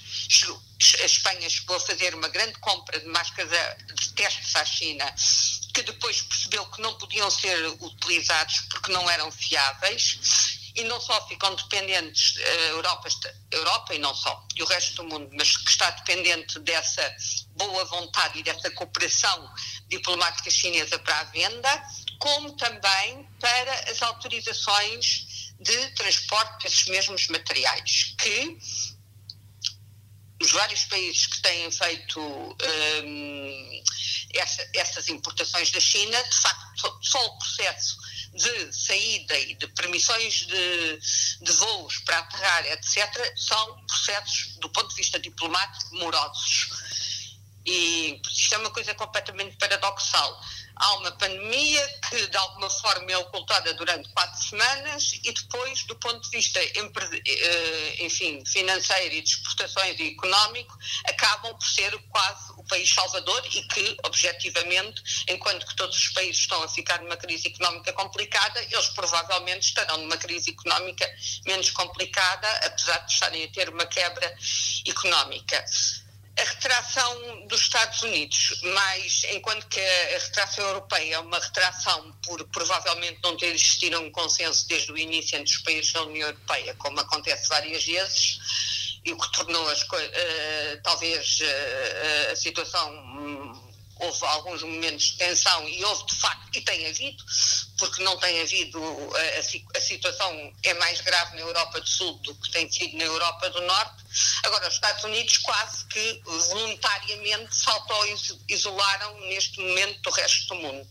[1.01, 3.51] a Espanha chegou a fazer uma grande compra de máscaras
[3.95, 5.13] de testes à China,
[5.75, 10.57] que depois percebeu que não podiam ser utilizados porque não eram fiáveis.
[10.75, 13.09] E não só ficam dependentes, a eh, Europa,
[13.51, 17.17] Europa e não só, e o resto do mundo, mas que está dependente dessa
[17.57, 19.53] boa vontade e dessa cooperação
[19.89, 21.83] diplomática chinesa para a venda,
[22.21, 28.59] como também para as autorizações de transporte desses mesmos materiais, que
[30.41, 33.83] os vários países que têm feito um,
[34.35, 37.97] essa, essas importações da China, de facto, só o processo
[38.35, 40.99] de saída e de permissões de,
[41.43, 46.69] de voos para aterrar, etc., são processos, do ponto de vista diplomático, morosos.
[47.67, 50.41] E isto é uma coisa completamente paradoxal
[50.79, 55.97] há uma pandemia que de alguma forma é ocultada durante quatro semanas e depois, do
[55.97, 62.53] ponto de vista eh, enfim, financeiro e de exportações e económico, acabam por ser quase
[62.53, 67.17] o país salvador e que, objetivamente, enquanto que todos os países estão a ficar numa
[67.17, 71.09] crise económica complicada, eles provavelmente estarão numa crise económica
[71.47, 74.35] menos complicada, apesar de estarem a ter uma quebra
[74.87, 75.65] económica
[76.39, 82.47] a retração dos Estados Unidos, mas enquanto que a retração europeia é uma retração por
[82.49, 86.75] provavelmente não ter existido um consenso desde o início entre os países da União Europeia,
[86.75, 88.39] como acontece várias vezes,
[89.05, 93.68] e o que tornou as, uh, talvez uh, a situação
[93.99, 97.25] houve alguns momentos de tensão e houve de facto, e tem havido,
[97.79, 98.81] porque não tem havido,
[99.17, 103.05] a, a, situação é mais grave na Europa do Sul do que tem sido na
[103.05, 104.05] Europa do Norte.
[104.45, 110.89] Agora, os Estados Unidos quase que voluntariamente se auto-isolaram neste momento do resto do mundo.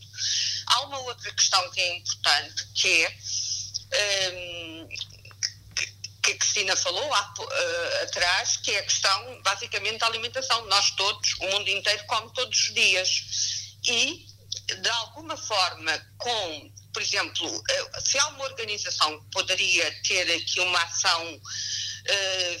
[0.66, 3.18] Há uma outra questão que é importante, que é.
[3.90, 4.77] Um,
[6.28, 10.66] que a Cristina falou há, uh, atrás, que é a questão, basicamente, da alimentação.
[10.66, 13.22] Nós todos, o mundo inteiro, come todos os dias.
[13.84, 14.26] E,
[14.80, 20.60] de alguma forma, com, por exemplo, uh, se há uma organização que poderia ter aqui
[20.60, 22.60] uma ação uh,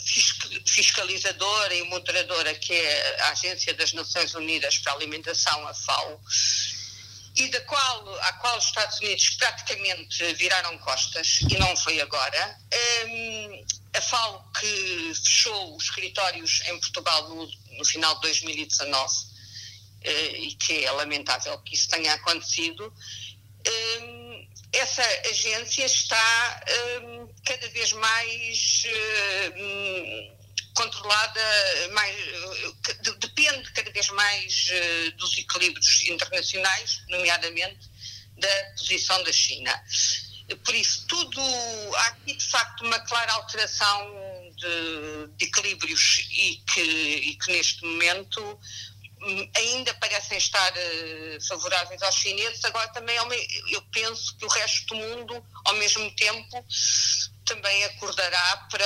[0.66, 6.20] fiscalizadora e moderadora, que é a Agência das Nações Unidas para a Alimentação, a FAO,
[7.38, 12.58] e da qual, à qual os Estados Unidos praticamente viraram costas, e não foi agora.
[13.06, 17.48] Um, a FAO que fechou os escritórios em Portugal no,
[17.78, 19.28] no final de 2019, uh,
[20.02, 22.92] eh, e que é lamentável que isso tenha acontecido,
[24.02, 26.62] um, essa agência está
[27.02, 28.82] um, cada vez mais
[30.78, 31.40] controlada,
[31.92, 32.16] mais,
[33.18, 34.70] depende cada vez mais
[35.16, 37.90] dos equilíbrios internacionais, nomeadamente
[38.36, 39.74] da posição da China.
[40.64, 41.40] Por isso, tudo,
[41.96, 47.84] há aqui de facto uma clara alteração de, de equilíbrios e que, e que neste
[47.84, 48.40] momento
[49.20, 53.16] hum, ainda parecem estar uh, favoráveis aos chineses, agora também
[53.70, 56.64] eu penso que o resto do mundo, ao mesmo tempo,
[57.48, 58.84] também acordará para,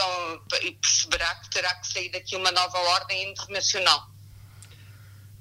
[0.62, 4.08] e perceberá que terá que sair daqui uma nova ordem internacional.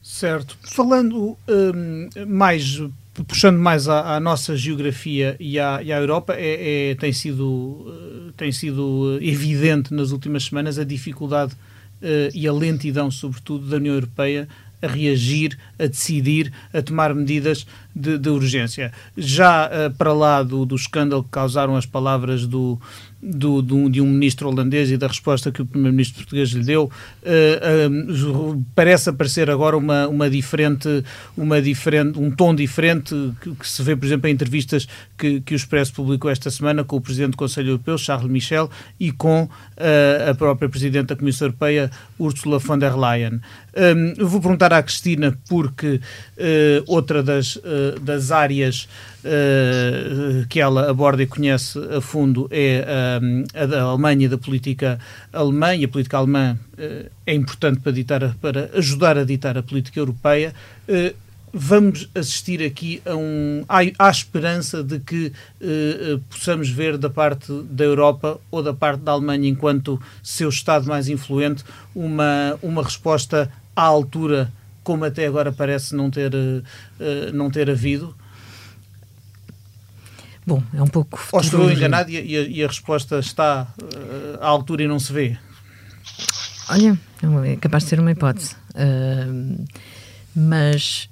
[0.01, 0.57] Certo.
[0.63, 2.81] Falando um, mais
[3.27, 7.85] puxando mais à, à, nossa geografia e à, e à Europa, é, é, tem, sido,
[7.87, 13.75] eh, tem sido evidente nas últimas semanas a dificuldade uh, e a lentidão, sobretudo, da
[13.75, 14.47] União Europeia
[14.81, 18.91] a reagir, a decidir, a tomar medidas de, de urgência.
[19.15, 22.81] Já uh, para lá do, do escândalo que causaram as palavras do,
[23.21, 26.85] do, do, de um ministro holandês e da resposta que o primeiro-ministro português lhe deu,
[26.85, 31.03] uh, uh, parece aparecer agora uma, uma diferente,
[31.37, 35.53] uma diferente, um tom diferente que, que, se vê, por exemplo, em entrevistas que, que
[35.53, 39.43] o Expresso publicou esta semana com o Presidente do Conselho Europeu, Charles Michel, e com
[39.43, 43.41] uh, a própria Presidente da Comissão Europeia, Ursula von der Leyen.
[43.73, 46.01] Um, vou perguntar à Cristina, porque
[46.87, 47.57] outra das,
[48.01, 48.87] das áreas
[49.21, 54.99] uh, que ela aborda e conhece a fundo é uh, a da Alemanha, da política
[55.31, 59.63] alemã, e a política alemã uh, é importante para, ditar, para ajudar a ditar a
[59.63, 60.53] política europeia.
[61.53, 63.65] Vamos assistir aqui a um.
[63.67, 65.33] Há, há esperança de que
[66.29, 71.09] possamos ver da parte da Europa ou da parte da Alemanha, enquanto seu Estado mais
[71.09, 74.51] influente, uma, uma resposta à altura
[74.83, 76.63] como até agora parece não ter, uh,
[77.33, 78.15] não ter havido?
[80.45, 81.19] Bom, é um pouco.
[81.31, 84.99] Ou estou enganado e, e, a, e, a, resposta está uh, à altura e não
[84.99, 85.37] se vê?
[86.69, 86.97] Olha,
[87.45, 88.55] é capaz de ser uma hipótese.
[88.71, 89.65] Uh,
[90.35, 91.09] mas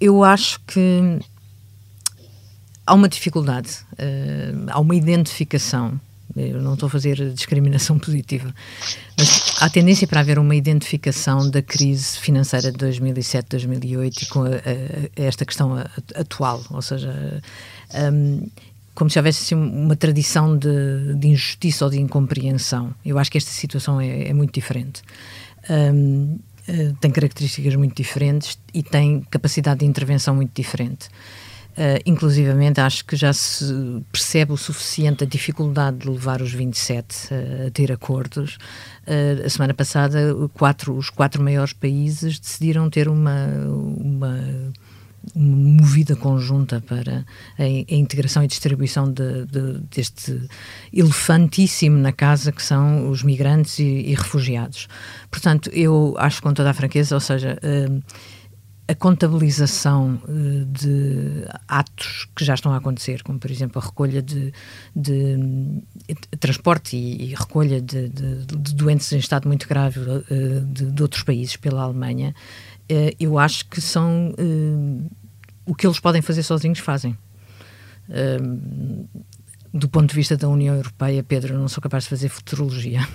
[0.00, 1.20] eu acho que
[2.86, 6.00] há uma dificuldade, uh, há uma identificação.
[6.36, 8.54] Eu não estou a fazer discriminação positiva,
[9.18, 14.42] mas há tendência para haver uma identificação da crise financeira de 2007, 2008 e com
[14.42, 15.76] a, a, esta questão
[16.14, 17.42] atual, ou seja,
[18.12, 18.46] um,
[18.94, 22.94] como se houvesse assim, uma tradição de, de, injustiça ou de incompreensão.
[23.04, 25.02] Eu acho que esta situação é, é muito diferente.
[25.70, 31.08] Um, eh, tem características muito diferentes e tem capacidade de intervenção muito diferente.
[31.72, 33.64] Uh, inclusivamente, acho que já se
[34.12, 38.58] percebe o suficiente a dificuldade de levar os 27 uh, a ter acordos.
[39.06, 44.38] Uh, a semana passada, quatro, os quatro maiores países decidiram ter uma, uma
[45.34, 47.24] movida conjunta para
[47.58, 50.42] a, a integração e distribuição de, de, deste
[50.92, 54.88] elefantíssimo na casa que são os migrantes e, e, refugiados.
[55.30, 57.58] Portanto, eu acho com toda a franqueza, ou seja,
[58.88, 64.20] a contabilização uh, de atos que já estão a acontecer, como por exemplo a recolha
[64.20, 64.52] de,
[64.94, 65.36] de,
[66.08, 71.22] de transporte e, e recolha de, de, doentes em estado muito grave uh, de, outros
[71.22, 72.34] países pela Alemanha,
[72.90, 74.34] uh, eu acho que são
[75.64, 77.16] o que eles podem fazer sozinhos fazem.
[79.72, 83.06] do ponto de vista da União Europeia, Pedro, eu não sou capaz de fazer futurologia.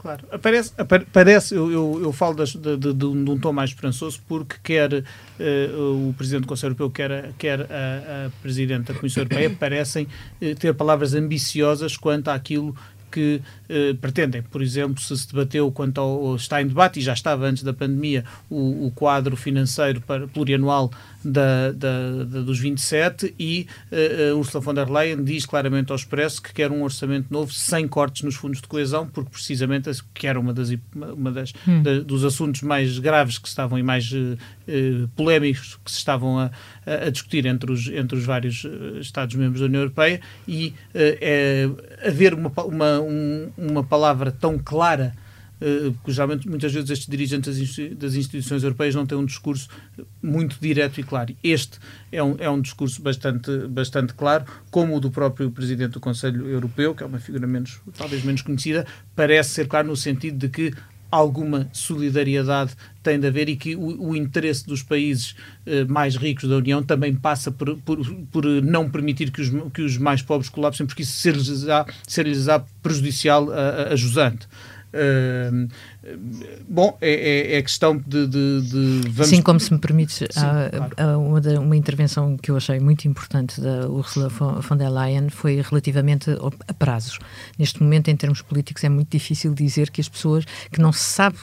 [0.00, 0.72] Claro, aparece,
[1.12, 4.90] parece eu, eu, eu falo das, de, de, de, um tom mais esperançoso porque quer
[4.94, 10.04] uh, o Presidente do Conselho Europeu, quer, quer a, a Presidente da Comissão Europeia, parecem
[10.04, 12.74] uh, ter palavras ambiciosas quanto àquilo
[13.10, 14.42] que eh, pretendem.
[14.42, 17.72] Por exemplo, se se debateu quanto ao, está em debate, e já estava antes da
[17.72, 20.90] pandemia, o, o quadro financeiro para, plurianual
[21.24, 26.42] da, da, da, dos 27 e uh, Ursula von der Leyen diz claramente ao Expresso
[26.42, 30.38] que quer um orçamento novo sem cortes nos fundos de coesão, porque precisamente que era
[30.38, 31.82] uma das, uma das hum.
[31.82, 36.38] da, dos assuntos mais graves que estavam e mais uh, uh, polémicos que se estavam
[36.38, 36.50] a,
[36.86, 38.66] a, discutir entre os, entre os vários
[39.00, 41.68] Estados-membros da União Europeia e é,
[42.06, 45.14] haver uma, uma, um, uma palavra tão clara
[45.94, 49.68] porque geralmente muitas vezes estes dirigentes das instituições europeias não têm um discurso
[50.22, 51.34] muito direto e claro.
[51.42, 51.78] Este
[52.10, 56.48] é um, é um discurso bastante, bastante claro, como o do próprio Presidente do Conselho
[56.48, 60.48] Europeu, que é uma figura menos, talvez menos conhecida, parece ser claro no sentido de
[60.48, 60.72] que
[61.10, 65.34] alguma solidariedade tem de haver e que o, o interesse dos países
[65.66, 67.98] eh, mais ricos da União também passa por, por,
[68.30, 72.26] por, não permitir que os, que os mais pobres colapsem, porque isso ser-lhes-á ser
[72.82, 74.46] prejudicial a, a, a jusante.
[74.92, 75.68] Uh,
[76.68, 79.28] bom, é, é, é, questão de, de, de vamos...
[79.28, 81.20] Sim, como se me permite, há, claro.
[81.20, 86.30] uma, uma, intervenção que eu achei muito importante da Ursula von der Leyen foi relativamente
[86.66, 87.18] a prazos.
[87.58, 91.04] Neste momento, em termos políticos, é muito difícil dizer que as pessoas que não se
[91.04, 91.38] sabe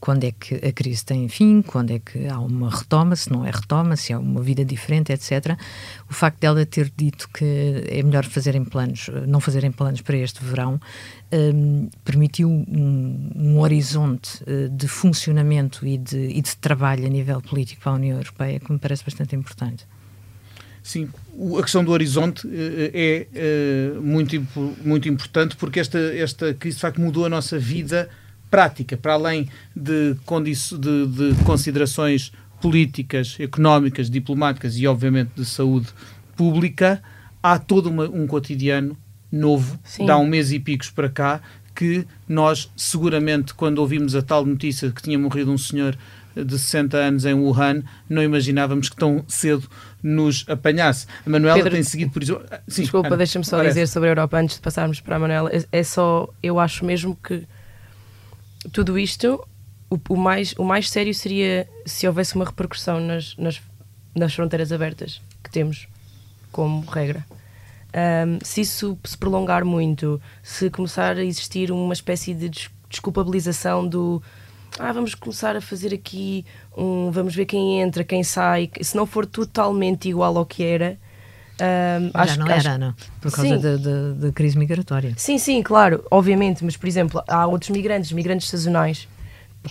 [0.00, 3.44] quando é que a crise tem fim, quando é que há uma retoma, se não
[3.44, 5.58] é retoma, se é uma vida diferente, etc.
[6.08, 10.44] O facto dela ter dito que é melhor fazerem planos, não fazerem planos para este
[10.44, 10.80] verão,
[11.32, 17.40] um, permitiu um, um horizonte uh, de funcionamento e de, e de trabalho a nível
[17.42, 19.84] político para a União Europeia que me parece bastante importante.
[20.82, 21.08] Sim,
[21.58, 22.50] a questão do horizonte uh,
[22.94, 23.26] é
[23.96, 24.46] uh, muito,
[24.84, 28.08] muito importante porque esta, esta crise de facto mudou a nossa vida
[28.50, 35.88] prática, para além de, de, de considerações políticas, económicas, diplomáticas e, obviamente, de saúde
[36.36, 37.02] pública,
[37.42, 38.96] há todo uma, um cotidiano
[39.30, 40.06] novo, Sim.
[40.06, 41.40] dá um mês e picos para cá,
[41.74, 45.96] que nós, seguramente, quando ouvimos a tal notícia que tinha morrido um senhor
[46.34, 49.68] de 60 anos em Wuhan, não imaginávamos que tão cedo
[50.02, 51.06] nos apanhasse.
[51.26, 52.40] A Manuela Pedro, tem seguido por isso.
[52.66, 53.74] Sim, desculpa, deixa-me só parece.
[53.74, 55.50] dizer sobre a Europa antes de passarmos para a Manuela.
[55.52, 57.44] É, é só, eu acho mesmo que
[58.72, 59.46] tudo isto,
[59.90, 63.60] o, o, mais, o mais sério seria se houvesse uma repercussão nas, nas,
[64.14, 65.88] nas fronteiras abertas que temos
[66.50, 67.24] como regra.
[67.88, 72.50] Um, se isso se prolongar muito, se começar a existir uma espécie de
[72.88, 74.22] desculpabilização do
[74.78, 76.44] ah, vamos começar a fazer aqui
[76.76, 80.98] um, vamos ver quem entra, quem sai, se não for totalmente igual ao que era,
[81.60, 82.78] um, Já acho, não era, acho...
[82.78, 82.94] não?
[83.20, 85.12] Por causa da, da, da, crise migratória.
[85.16, 89.08] Sim, sim, claro, obviamente, mas por exemplo, há outros migrantes, migrantes sazonais,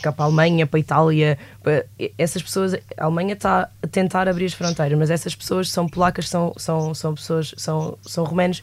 [0.01, 1.85] cá para a Alemanha, para a Itália, para...
[2.17, 6.27] essas pessoas, a Alemanha está a tentar abrir as fronteiras, mas essas pessoas são polacas,
[6.29, 8.61] são, são, são pessoas, são, são romanos.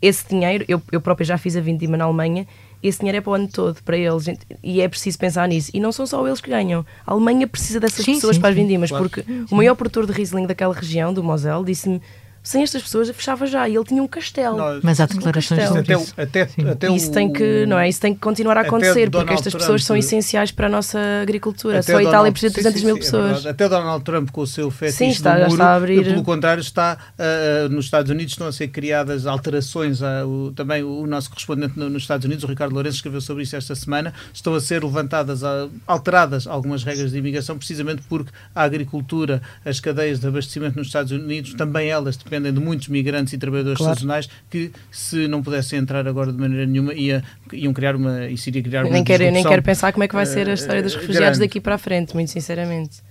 [0.00, 2.46] Esse dinheiro, eu, eu própria já fiz a vindima na Alemanha,
[2.82, 4.24] esse dinheiro é para o ano todo, para eles,
[4.62, 5.70] e é preciso pensar nisso.
[5.72, 6.84] E não são só eles que ganham.
[7.06, 9.08] A Alemanha precisa dessas sim, pessoas sim, para as vindimas, claro.
[9.08, 9.46] porque sim.
[9.50, 12.02] o maior produtor de Riesling daquela região, do Moselle, disse-me
[12.42, 14.56] sem estas pessoas fechava já e ele tinha um castelo.
[14.56, 18.00] Nós, mas há declarações um até, até, até isso o, tem que não é isso
[18.00, 21.82] tem que continuar a acontecer porque estas Trump, pessoas são essenciais para a nossa agricultura.
[21.82, 23.46] Só a Itália precisa de 300 sim, mil sim, é pessoas.
[23.46, 26.04] É até Donald Trump com o seu fetiche sim, está, muro, está a abrir.
[26.04, 30.02] pelo contrário está uh, nos Estados Unidos estão a ser criadas alterações.
[30.02, 33.44] A, o, também o nosso correspondente no, nos Estados Unidos, o Ricardo Lourenço, escreveu sobre
[33.44, 34.12] isso esta semana.
[34.34, 39.78] Estão a ser levantadas, a, alteradas algumas regras de imigração precisamente porque a agricultura, as
[39.78, 43.94] cadeias de abastecimento nos Estados Unidos também elas dependem de muitos migrantes e trabalhadores claro.
[43.94, 47.22] sazonais que, se não pudessem entrar agora de maneira nenhuma, ia,
[47.52, 48.26] iam criar uma.
[48.28, 48.92] Isso iria criar uma.
[48.92, 51.38] Nem quero, nem quero pensar como é que vai ser a história dos eh, refugiados
[51.38, 51.50] grande.
[51.50, 53.02] daqui para a frente, muito sinceramente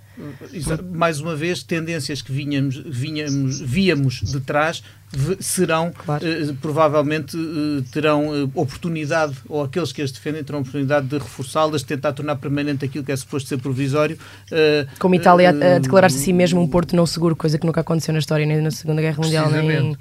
[0.93, 4.83] mais uma vez, tendências que vinhamos, vinhamos, víamos de trás
[5.39, 6.25] serão, claro.
[6.25, 11.81] eh, provavelmente, eh, terão eh, oportunidade, ou aqueles que as defendem terão oportunidade de reforçá-las,
[11.81, 14.17] de tentar tornar permanente aquilo que é suposto ser provisório.
[14.49, 17.59] Eh, Como Itália a, a eh, declarar-se a si mesmo um porto não seguro, coisa
[17.59, 19.97] que nunca aconteceu na história, nem na Segunda Guerra Mundial, nem...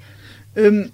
[0.53, 0.89] Um,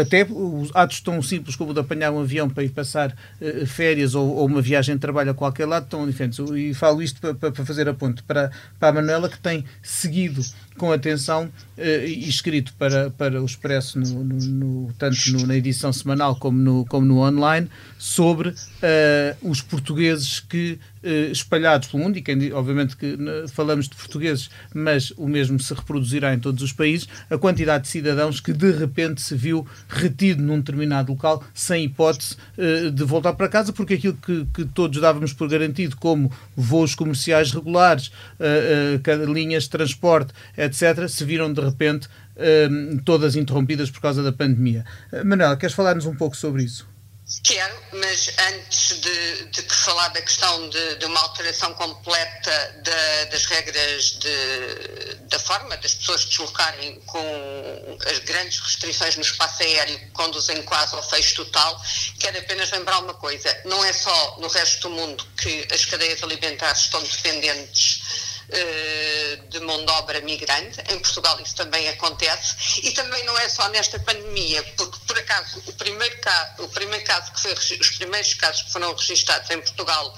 [0.00, 4.14] até os atos tão simples como de apanhar um avião para ir passar uh, férias
[4.14, 6.38] ou, ou, uma viagem de trabalho a qualquer lado estão diferentes.
[6.38, 10.42] E falo isto para, para fazer a ponte para, para a Manuela, que tem seguido
[10.76, 15.56] com atenção uh, e escrito para, para o Expresso, no, no, no tanto no, na
[15.56, 18.54] edição semanal como no, como no online, sobre uh,
[19.42, 20.78] os portugueses que
[21.30, 23.16] espalhados pelo mundo, e quem, obviamente que
[23.52, 27.90] falamos de portugueses, mas o mesmo se reproduzirá em todos os países, a quantidade de
[27.90, 32.36] cidadãos que de repente se viu retido num determinado local sem hipótese
[32.92, 37.52] de voltar para casa, porque aquilo que, que todos dávamos por garantido, como voos comerciais
[37.52, 38.10] regulares,
[39.28, 42.08] linhas de transporte, etc., se viram de repente
[43.04, 44.84] todas interrompidas por causa da pandemia.
[45.24, 46.95] Manuela, queres falar-nos um pouco sobre isso?
[47.42, 53.46] Quero, mas antes de, de falar da questão de, de uma alteração completa de, das
[53.46, 54.16] regras
[55.28, 60.94] da forma das pessoas deslocarem com as grandes restrições no espaço aéreo que conduzem quase
[60.94, 61.82] ao fecho total,
[62.20, 66.22] quero apenas lembrar uma coisa: não é só no resto do mundo que as cadeias
[66.22, 68.02] alimentares estão dependentes
[68.48, 69.45] eh, de
[69.76, 70.80] mão de obra migrante.
[70.90, 72.80] Em Portugal isso também acontece.
[72.82, 77.04] E também não é só nesta pandemia, porque por acaso o primeiro caso, o primeiro
[77.04, 80.16] caso que foi, os primeiros casos que foram registados em Portugal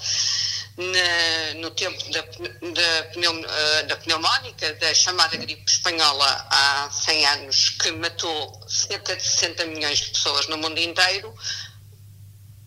[0.77, 7.25] na, no tempo da, da, pneum, eh, da pneumónica, da chamada gripe espanhola há 100
[7.25, 11.35] anos, que matou cerca de 60 milhões de pessoas no mundo inteiro,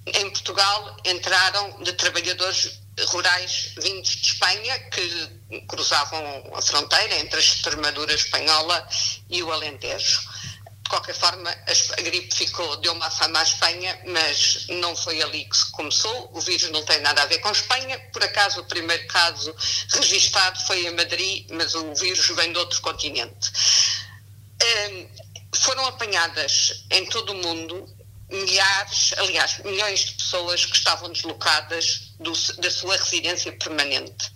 [0.07, 7.41] em Portugal entraram de trabalhadores rurais vindos de Espanha que cruzavam a fronteira entre a
[7.41, 8.87] Extremadura espanhola
[9.31, 10.21] e o Alentejo.
[10.83, 15.45] De qualquer forma, a, gripe ficou, deu uma fama à Espanha, mas não foi ali
[15.47, 16.31] que se começou.
[16.35, 17.99] O vírus não tem nada a ver com a Espanha.
[18.13, 19.55] Por acaso, o primeiro caso
[19.95, 23.51] registado foi em Madrid, mas o vírus vem de outro continente.
[24.91, 25.09] Um,
[25.55, 28.02] foram apanhadas em todo o mundo
[28.33, 34.31] milhares, aliás, milhões de pessoas que estavam deslocadas do, da sua residência permanente.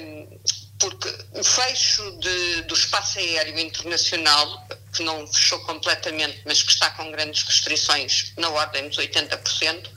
[0.00, 0.38] Um,
[0.78, 6.90] porque o fecho de, do espaço aéreo internacional, que não fechou completamente, mas que está
[6.90, 9.88] com grandes restrições, na ordem dos 80%,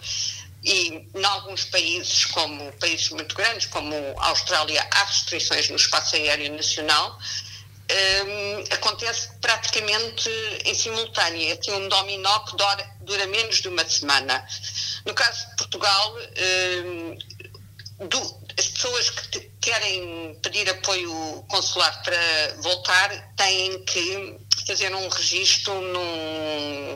[0.63, 6.15] e em alguns países, como países muito grandes, como a Austrália, há restrições no espaço
[6.15, 7.17] aéreo nacional,
[7.89, 10.29] um, acontece praticamente
[10.65, 11.49] em simultâneo.
[11.49, 14.45] É assim um dominó que dura, dura, menos de uma semana.
[15.05, 16.15] No caso de Portugal,
[16.85, 25.07] um, do, as pessoas que querem pedir apoio consular para voltar têm que fazer um
[25.07, 26.95] registro num,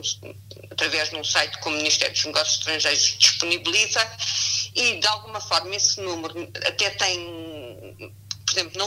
[0.70, 4.06] através de um site que o Ministério dos Negócios Estrangeiros disponibiliza
[4.74, 7.18] e de alguma forma esse número até tem
[8.52, 8.78] por exemplo,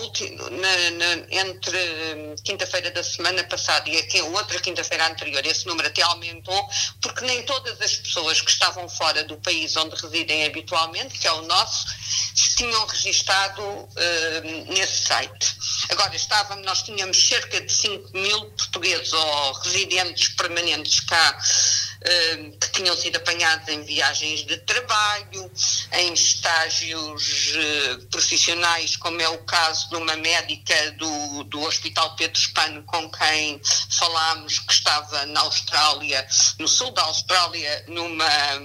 [0.52, 5.66] na, na, na, entre hum, quinta-feira da semana passada e a outra quinta-feira anterior, esse
[5.66, 6.70] número até aumentou,
[7.02, 11.32] porque nem todas as pessoas que estavam fora do país onde residem habitualmente, que é
[11.32, 11.88] o nosso,
[12.36, 15.56] se tinham registado uh, nesse site.
[15.90, 21.38] Agora, estávamos, nós tínhamos cerca de 5 mil portugueses ou residentes permanentes cá
[22.60, 25.52] que tinham sido apanhados em viagens de trabalho,
[25.94, 32.40] em estágios eh, profissionais, como é o caso de uma médica do, do Hospital Pedro
[32.40, 36.28] Espano com quem falámos, que estava na Austrália,
[36.60, 38.60] no sul da Austrália, numa,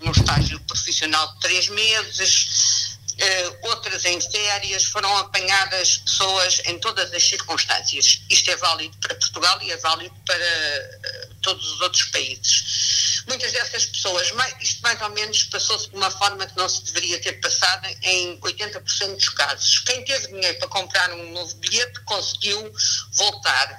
[0.00, 7.12] num estágio profissional de três meses uh, outras em férias, foram apanhadas pessoas em todas
[7.12, 8.22] as circunstâncias.
[8.28, 13.22] Isto é válido para Portugal e é válido para todos os outros países.
[13.26, 17.20] Muitas dessas pessoas, isto mais ou menos passou-se de uma forma que não se deveria
[17.20, 19.78] ter passado em 80% dos casos.
[19.80, 22.72] Quem teve dinheiro para comprar um novo bilhete conseguiu
[23.12, 23.78] voltar.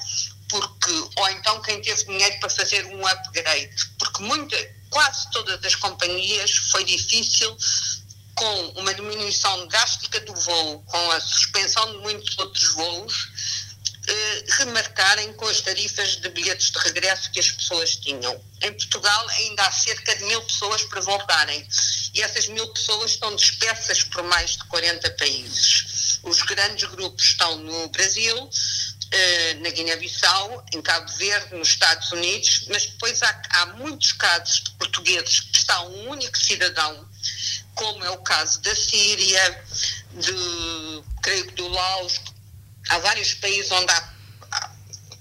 [0.49, 4.55] Porque, ou então quem teve dinheiro para fazer um upgrade, porque muita,
[4.91, 7.57] quase todas as companhias foi difícil
[8.35, 13.29] com uma diminuição drástica do voo, com a suspensão de muitos outros voos,
[14.05, 18.39] eh, remarcarem com as tarifas de bilhetes de regresso que as pessoas tinham.
[18.61, 21.65] Em Portugal ainda há cerca de mil pessoas para voltarem
[22.13, 26.19] e essas mil pessoas estão dispersas por mais de 40 países.
[26.23, 28.49] Os grandes grupos estão no Brasil,
[29.11, 34.63] eh, na Guiné-Bissau, em Cabo Verde, nos Estados Unidos, mas depois há, há muitos casos
[34.63, 37.07] de portugueses que está um único cidadão
[37.75, 39.63] como é o caso da Síria,
[40.11, 42.19] de, creio que do Laos,
[42.89, 44.13] há vários países onde há,
[44.51, 44.71] há,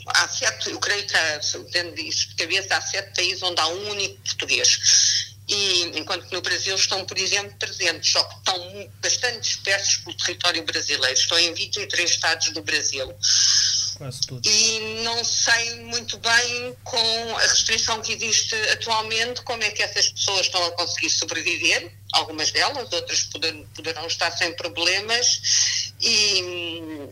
[0.09, 1.41] há sete, eu creio que há,
[1.73, 5.33] tendo isso de cabeça, há sete países onde há um único português.
[5.49, 10.17] E, enquanto que no Brasil estão, por exemplo, 300, só que estão bastante dispersos pelo
[10.17, 11.13] território brasileiro.
[11.13, 13.13] Estão em 23 estados do Brasil.
[14.45, 20.09] E não sei muito bem, com a restrição que existe atualmente, como é que essas
[20.11, 27.09] pessoas estão a conseguir sobreviver algumas delas, outras poderão, poderão estar sem problemas e,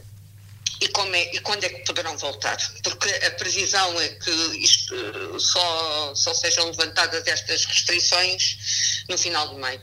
[0.80, 2.56] e, como é, e quando é que poderão voltar?
[2.82, 4.94] Porque a previsão é que isto,
[5.38, 9.80] só, só sejam levantadas estas restrições no final de maio.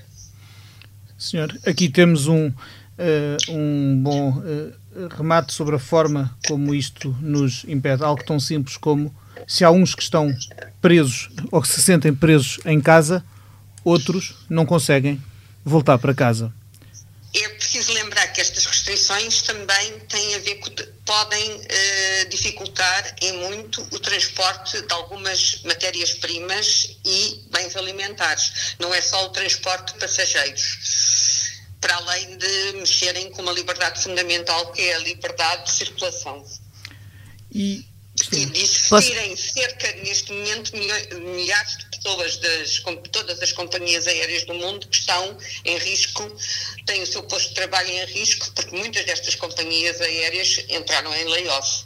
[1.17, 2.53] Senhor, aqui temos um, uh,
[3.49, 8.03] um bom uh, remate sobre a forma como isto nos impede.
[8.03, 9.15] Algo tão simples como
[9.47, 10.35] se há uns que estão
[10.81, 13.23] presos ou que se sentem presos em casa,
[13.83, 15.21] outros não conseguem
[15.63, 16.51] voltar para casa.
[17.35, 20.61] É preciso lembrar que estas restrições também têm a ver
[21.03, 28.75] podem uh, dificultar em muito o transporte de algumas matérias-primas e bens alimentares.
[28.77, 30.77] Não é só o transporte de passageiros,
[31.81, 36.45] para além de mexerem com uma liberdade fundamental que é a liberdade de circulação.
[37.51, 37.87] E
[38.33, 39.53] e existirem Posso...
[39.53, 45.37] cerca, neste momento, milhares de pessoas das todas as companhias aéreas do mundo que estão
[45.65, 46.23] em risco,
[46.85, 51.25] têm o seu posto de trabalho em risco, porque muitas destas companhias aéreas entraram em
[51.25, 51.85] layoff.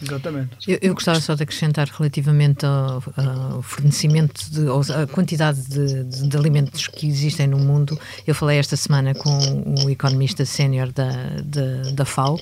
[0.00, 0.50] Exatamente.
[0.68, 6.28] Eu, eu, gostava só de acrescentar relativamente ao, ao fornecimento, de, à quantidade de, de,
[6.28, 7.98] de, alimentos que existem no mundo.
[8.24, 9.36] Eu falei esta semana com
[9.84, 11.10] o economista sénior da,
[11.42, 12.38] da, da FAO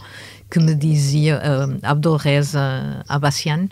[0.51, 3.69] que me dizia, uh, Abdul Reza Abassian,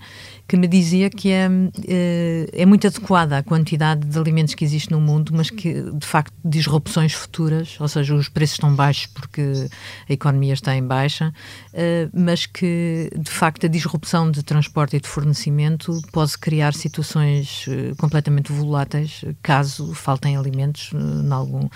[0.47, 1.49] que me dizia que é,
[1.89, 6.07] eh, é muito adequada a quantidade de alimentos que existe no mundo, mas que de
[6.07, 9.69] facto disrupções futuras, ou seja, os preços estão baixos porque
[10.09, 11.33] a economia está em baixa,
[11.73, 17.65] eh, mas que de facto a disrupção de transporte e de fornecimento pode criar situações
[17.69, 21.69] eh, completamente voláteis caso faltem alimentos em algum,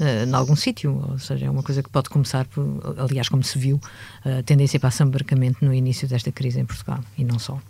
[0.00, 2.64] em algum sítio, ou seja, é uma coisa que pode começar, por,
[2.98, 3.78] aliás, como se viu,
[4.24, 7.60] a tendência para assambarcamento no início desta crise em Portugal e não só.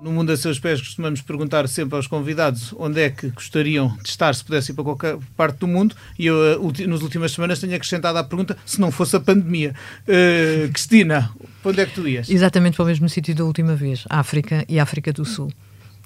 [0.00, 4.08] No Mundo a Seus Pés costumamos perguntar sempre aos convidados onde é que gostariam de
[4.08, 7.58] estar se pudessem ir para qualquer parte do mundo e eu, eh, nas últimas semanas,
[7.58, 9.74] tenho acrescentado à pergunta se não fosse a pandemia.
[10.04, 11.30] Uh, Cristina,
[11.62, 12.30] para onde é que tu ias?
[12.30, 15.52] Exatamente para o mesmo sítio da última vez, África e África do Sul.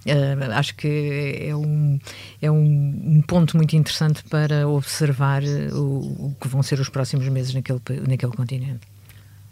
[0.04, 1.98] Uh, acho que é um,
[2.40, 7.28] é um, um, ponto muito interessante para observar o, o, que vão ser os próximos
[7.28, 8.80] meses naquele, naquele continente.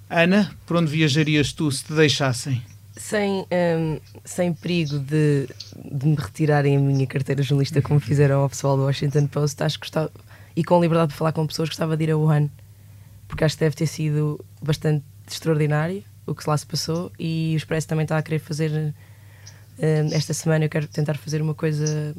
[0.09, 2.61] Ana, por onde viajarias tu se te deixassem?
[2.97, 5.49] Sem, um, sem perigo de,
[5.85, 9.79] de me retirarem a minha carteira jornalista, como fizeram ao pessoal do Washington Post, acho
[9.79, 10.11] que gostava,
[10.57, 12.51] e com liberdade de falar com pessoas, gostava de ir a Wuhan,
[13.29, 17.57] porque acho que deve ter sido bastante extraordinário o que lá se passou, e o
[17.57, 18.95] Expresso também está a querer fazer
[20.13, 22.15] esta semana eu quero tentar fazer uma coisa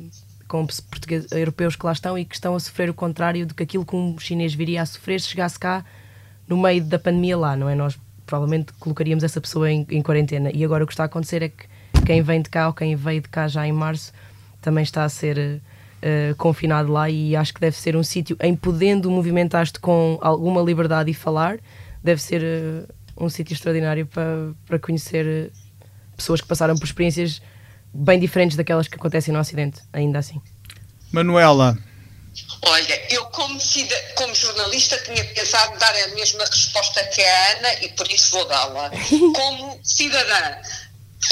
[0.48, 3.64] com portugueses, europeus que lá estão e que estão a sofrer o contrário do que
[3.64, 5.86] aquilo que um chinês viria a sofrer se chegasse cá
[6.46, 7.76] no meio da pandemia lá, não é?
[7.76, 10.52] Nós provavelmente colocaríamos essa pessoa em, em quarentena.
[10.54, 11.66] E agora o que está a acontecer é que
[12.06, 14.12] quem vem de cá ou quem veio de cá já em março
[14.62, 18.54] também está a ser uh, confinado lá e acho que deve ser um sítio em
[18.56, 21.60] podendo movimentar-te com alguma liberdade e falar,
[22.04, 25.52] deve ser uh, um sítio extraordinário para, para conhecer
[26.18, 27.42] pessoas que passaram por experiências
[27.94, 30.42] bem diferentes daquelas que acontecem no Ocidente, ainda assim.
[31.12, 31.78] Manuela.
[32.64, 33.60] Olha, eu como,
[34.16, 38.46] como jornalista tinha pensado dar a mesma resposta que a Ana e por isso vou
[38.46, 38.90] dá-la.
[39.36, 40.58] Como cidadã,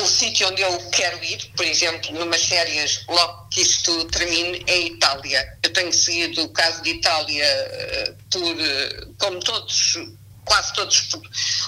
[0.01, 4.79] o sítio onde eu quero ir, por exemplo, numas férias, logo que isto termine, é
[4.79, 5.57] Itália.
[5.63, 9.97] Eu tenho seguido o caso de Itália eh, por, eh, como todos
[10.49, 11.07] quase todos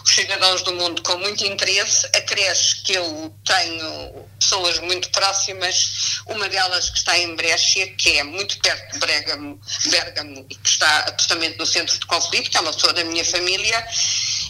[0.04, 2.08] os cidadãos do mundo com muito interesse.
[2.08, 8.24] Acresce que eu tenho pessoas muito próximas, uma delas que está em Brescia, que é
[8.24, 12.60] muito perto de Bergamo, Bergamo e que está absolutamente no centro de conflito, que é
[12.60, 13.88] uma pessoa da minha família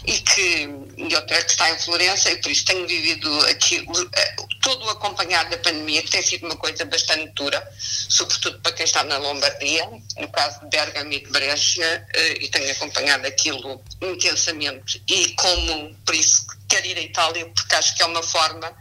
[0.06, 3.86] e que, e outra que está em Florença, e por isso tenho vivido aqui
[4.16, 8.72] eh, todo o acompanhado da pandemia, que tem sido uma coisa bastante dura, sobretudo para
[8.72, 9.88] quem está na Lombardia,
[10.18, 15.02] no caso de Bergamo e de Brescia, eh, e tenho acompanhado aquilo intensamente.
[15.08, 18.74] E como, por isso, quero ir à Itália, porque acho que é uma forma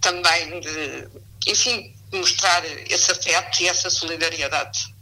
[0.00, 1.08] também de,
[1.46, 4.92] enfim, mostrar esse afeto e essa solidariedade.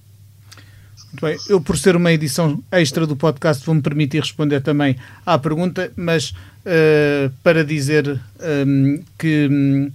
[1.12, 1.36] Muito bem.
[1.48, 4.96] Eu, por ser uma edição extra do podcast, vou-me permitir responder também
[5.26, 9.92] à pergunta, mas uh, para dizer um, ehm, que um,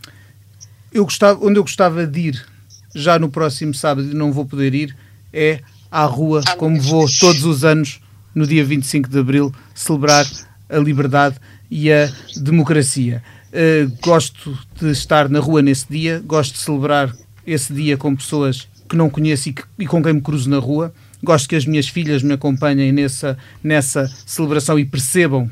[0.92, 2.46] eu gostava, onde eu gostava de ir
[2.94, 4.96] já no próximo sábado e não vou poder ir
[5.32, 5.60] é
[5.92, 8.02] à rua, como vou todos os anos
[8.34, 10.26] no dia 25 de abril, celebrar
[10.70, 11.38] a liberdade
[11.72, 13.24] e a democracia.
[13.52, 17.16] Uh, gosto de estar na rua nesse dia, gosto de celebrar
[17.48, 20.60] esse dia com pessoas que não conheço e, que, e com quem me cruzo na
[20.60, 20.94] rua.
[21.26, 25.50] Gosto que as minhas filhas me acompanhem nessa, nessa celebração e percebam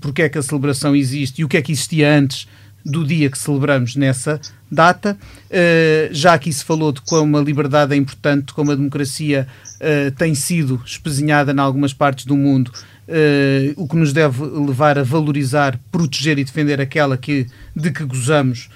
[0.00, 2.48] porque é que a celebração existe e o que é que existia antes
[2.84, 5.16] do dia que celebramos nessa data.
[5.48, 9.46] Uh, já aqui se falou de como a liberdade é importante, como a democracia
[9.76, 12.72] uh, tem sido espezinhada em algumas partes do mundo,
[13.08, 18.04] uh, o que nos deve levar a valorizar, proteger e defender aquela que, de que
[18.04, 18.68] gozamos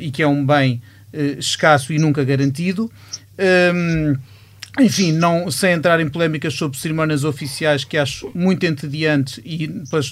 [0.00, 0.82] e que é um bem
[1.38, 2.92] escasso e nunca garantido.
[3.74, 4.14] Um,
[4.78, 9.66] enfim, não, sem entrar em polémicas sobre cerimónias oficiais que acho muito entediantes e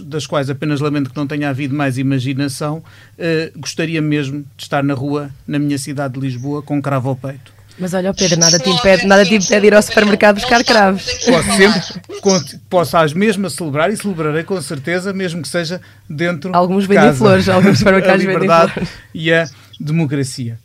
[0.05, 4.83] das quais apenas lamento que não tenha havido mais imaginação, uh, gostaria mesmo de estar
[4.83, 7.53] na rua, na minha cidade de Lisboa, com cravo ao peito.
[7.79, 11.05] Mas olha, Pedro, nada te impede, nada te impede de ir ao supermercado buscar cravos.
[11.25, 16.87] Posso sempre, posso às mesmas celebrar e celebrarei com certeza, mesmo que seja dentro Alguns
[16.87, 18.89] vendem flores, alguns supermercados vendem flores.
[19.12, 19.49] E a
[19.81, 20.59] democracia.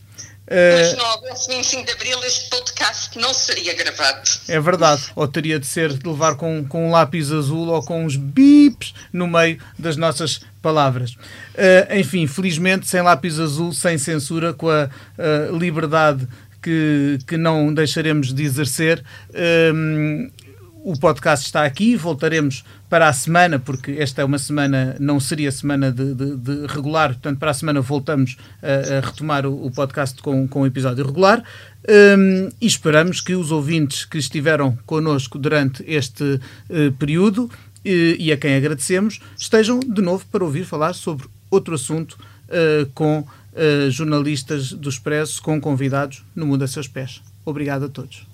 [0.49, 4.29] Mas não houvesse 25 de Abril, este podcast não seria gravado.
[4.47, 5.03] É verdade.
[5.15, 8.93] Ou teria de ser de levar com, com um lápis azul ou com uns bips
[9.13, 11.11] no meio das nossas palavras.
[11.11, 16.27] Uh, enfim, felizmente, sem lápis azul, sem censura, com a uh, liberdade
[16.61, 19.03] que, que não deixaremos de exercer.
[19.29, 20.31] Uh,
[20.83, 25.51] o podcast está aqui, voltaremos para a semana, porque esta é uma semana, não seria
[25.51, 29.71] semana de, de, de regular, portanto, para a semana voltamos a, a retomar o, o,
[29.71, 31.43] podcast com, com o episódio regular.
[31.87, 37.49] Um, e esperamos que os ouvintes que estiveram connosco durante este uh, período
[37.85, 42.85] e, e, a quem agradecemos estejam de novo para ouvir falar sobre outro assunto uh,
[42.93, 47.21] com uh, jornalistas do Expresso, com convidados no Mundo a Seus Pés.
[47.45, 48.27] Obrigado a todos.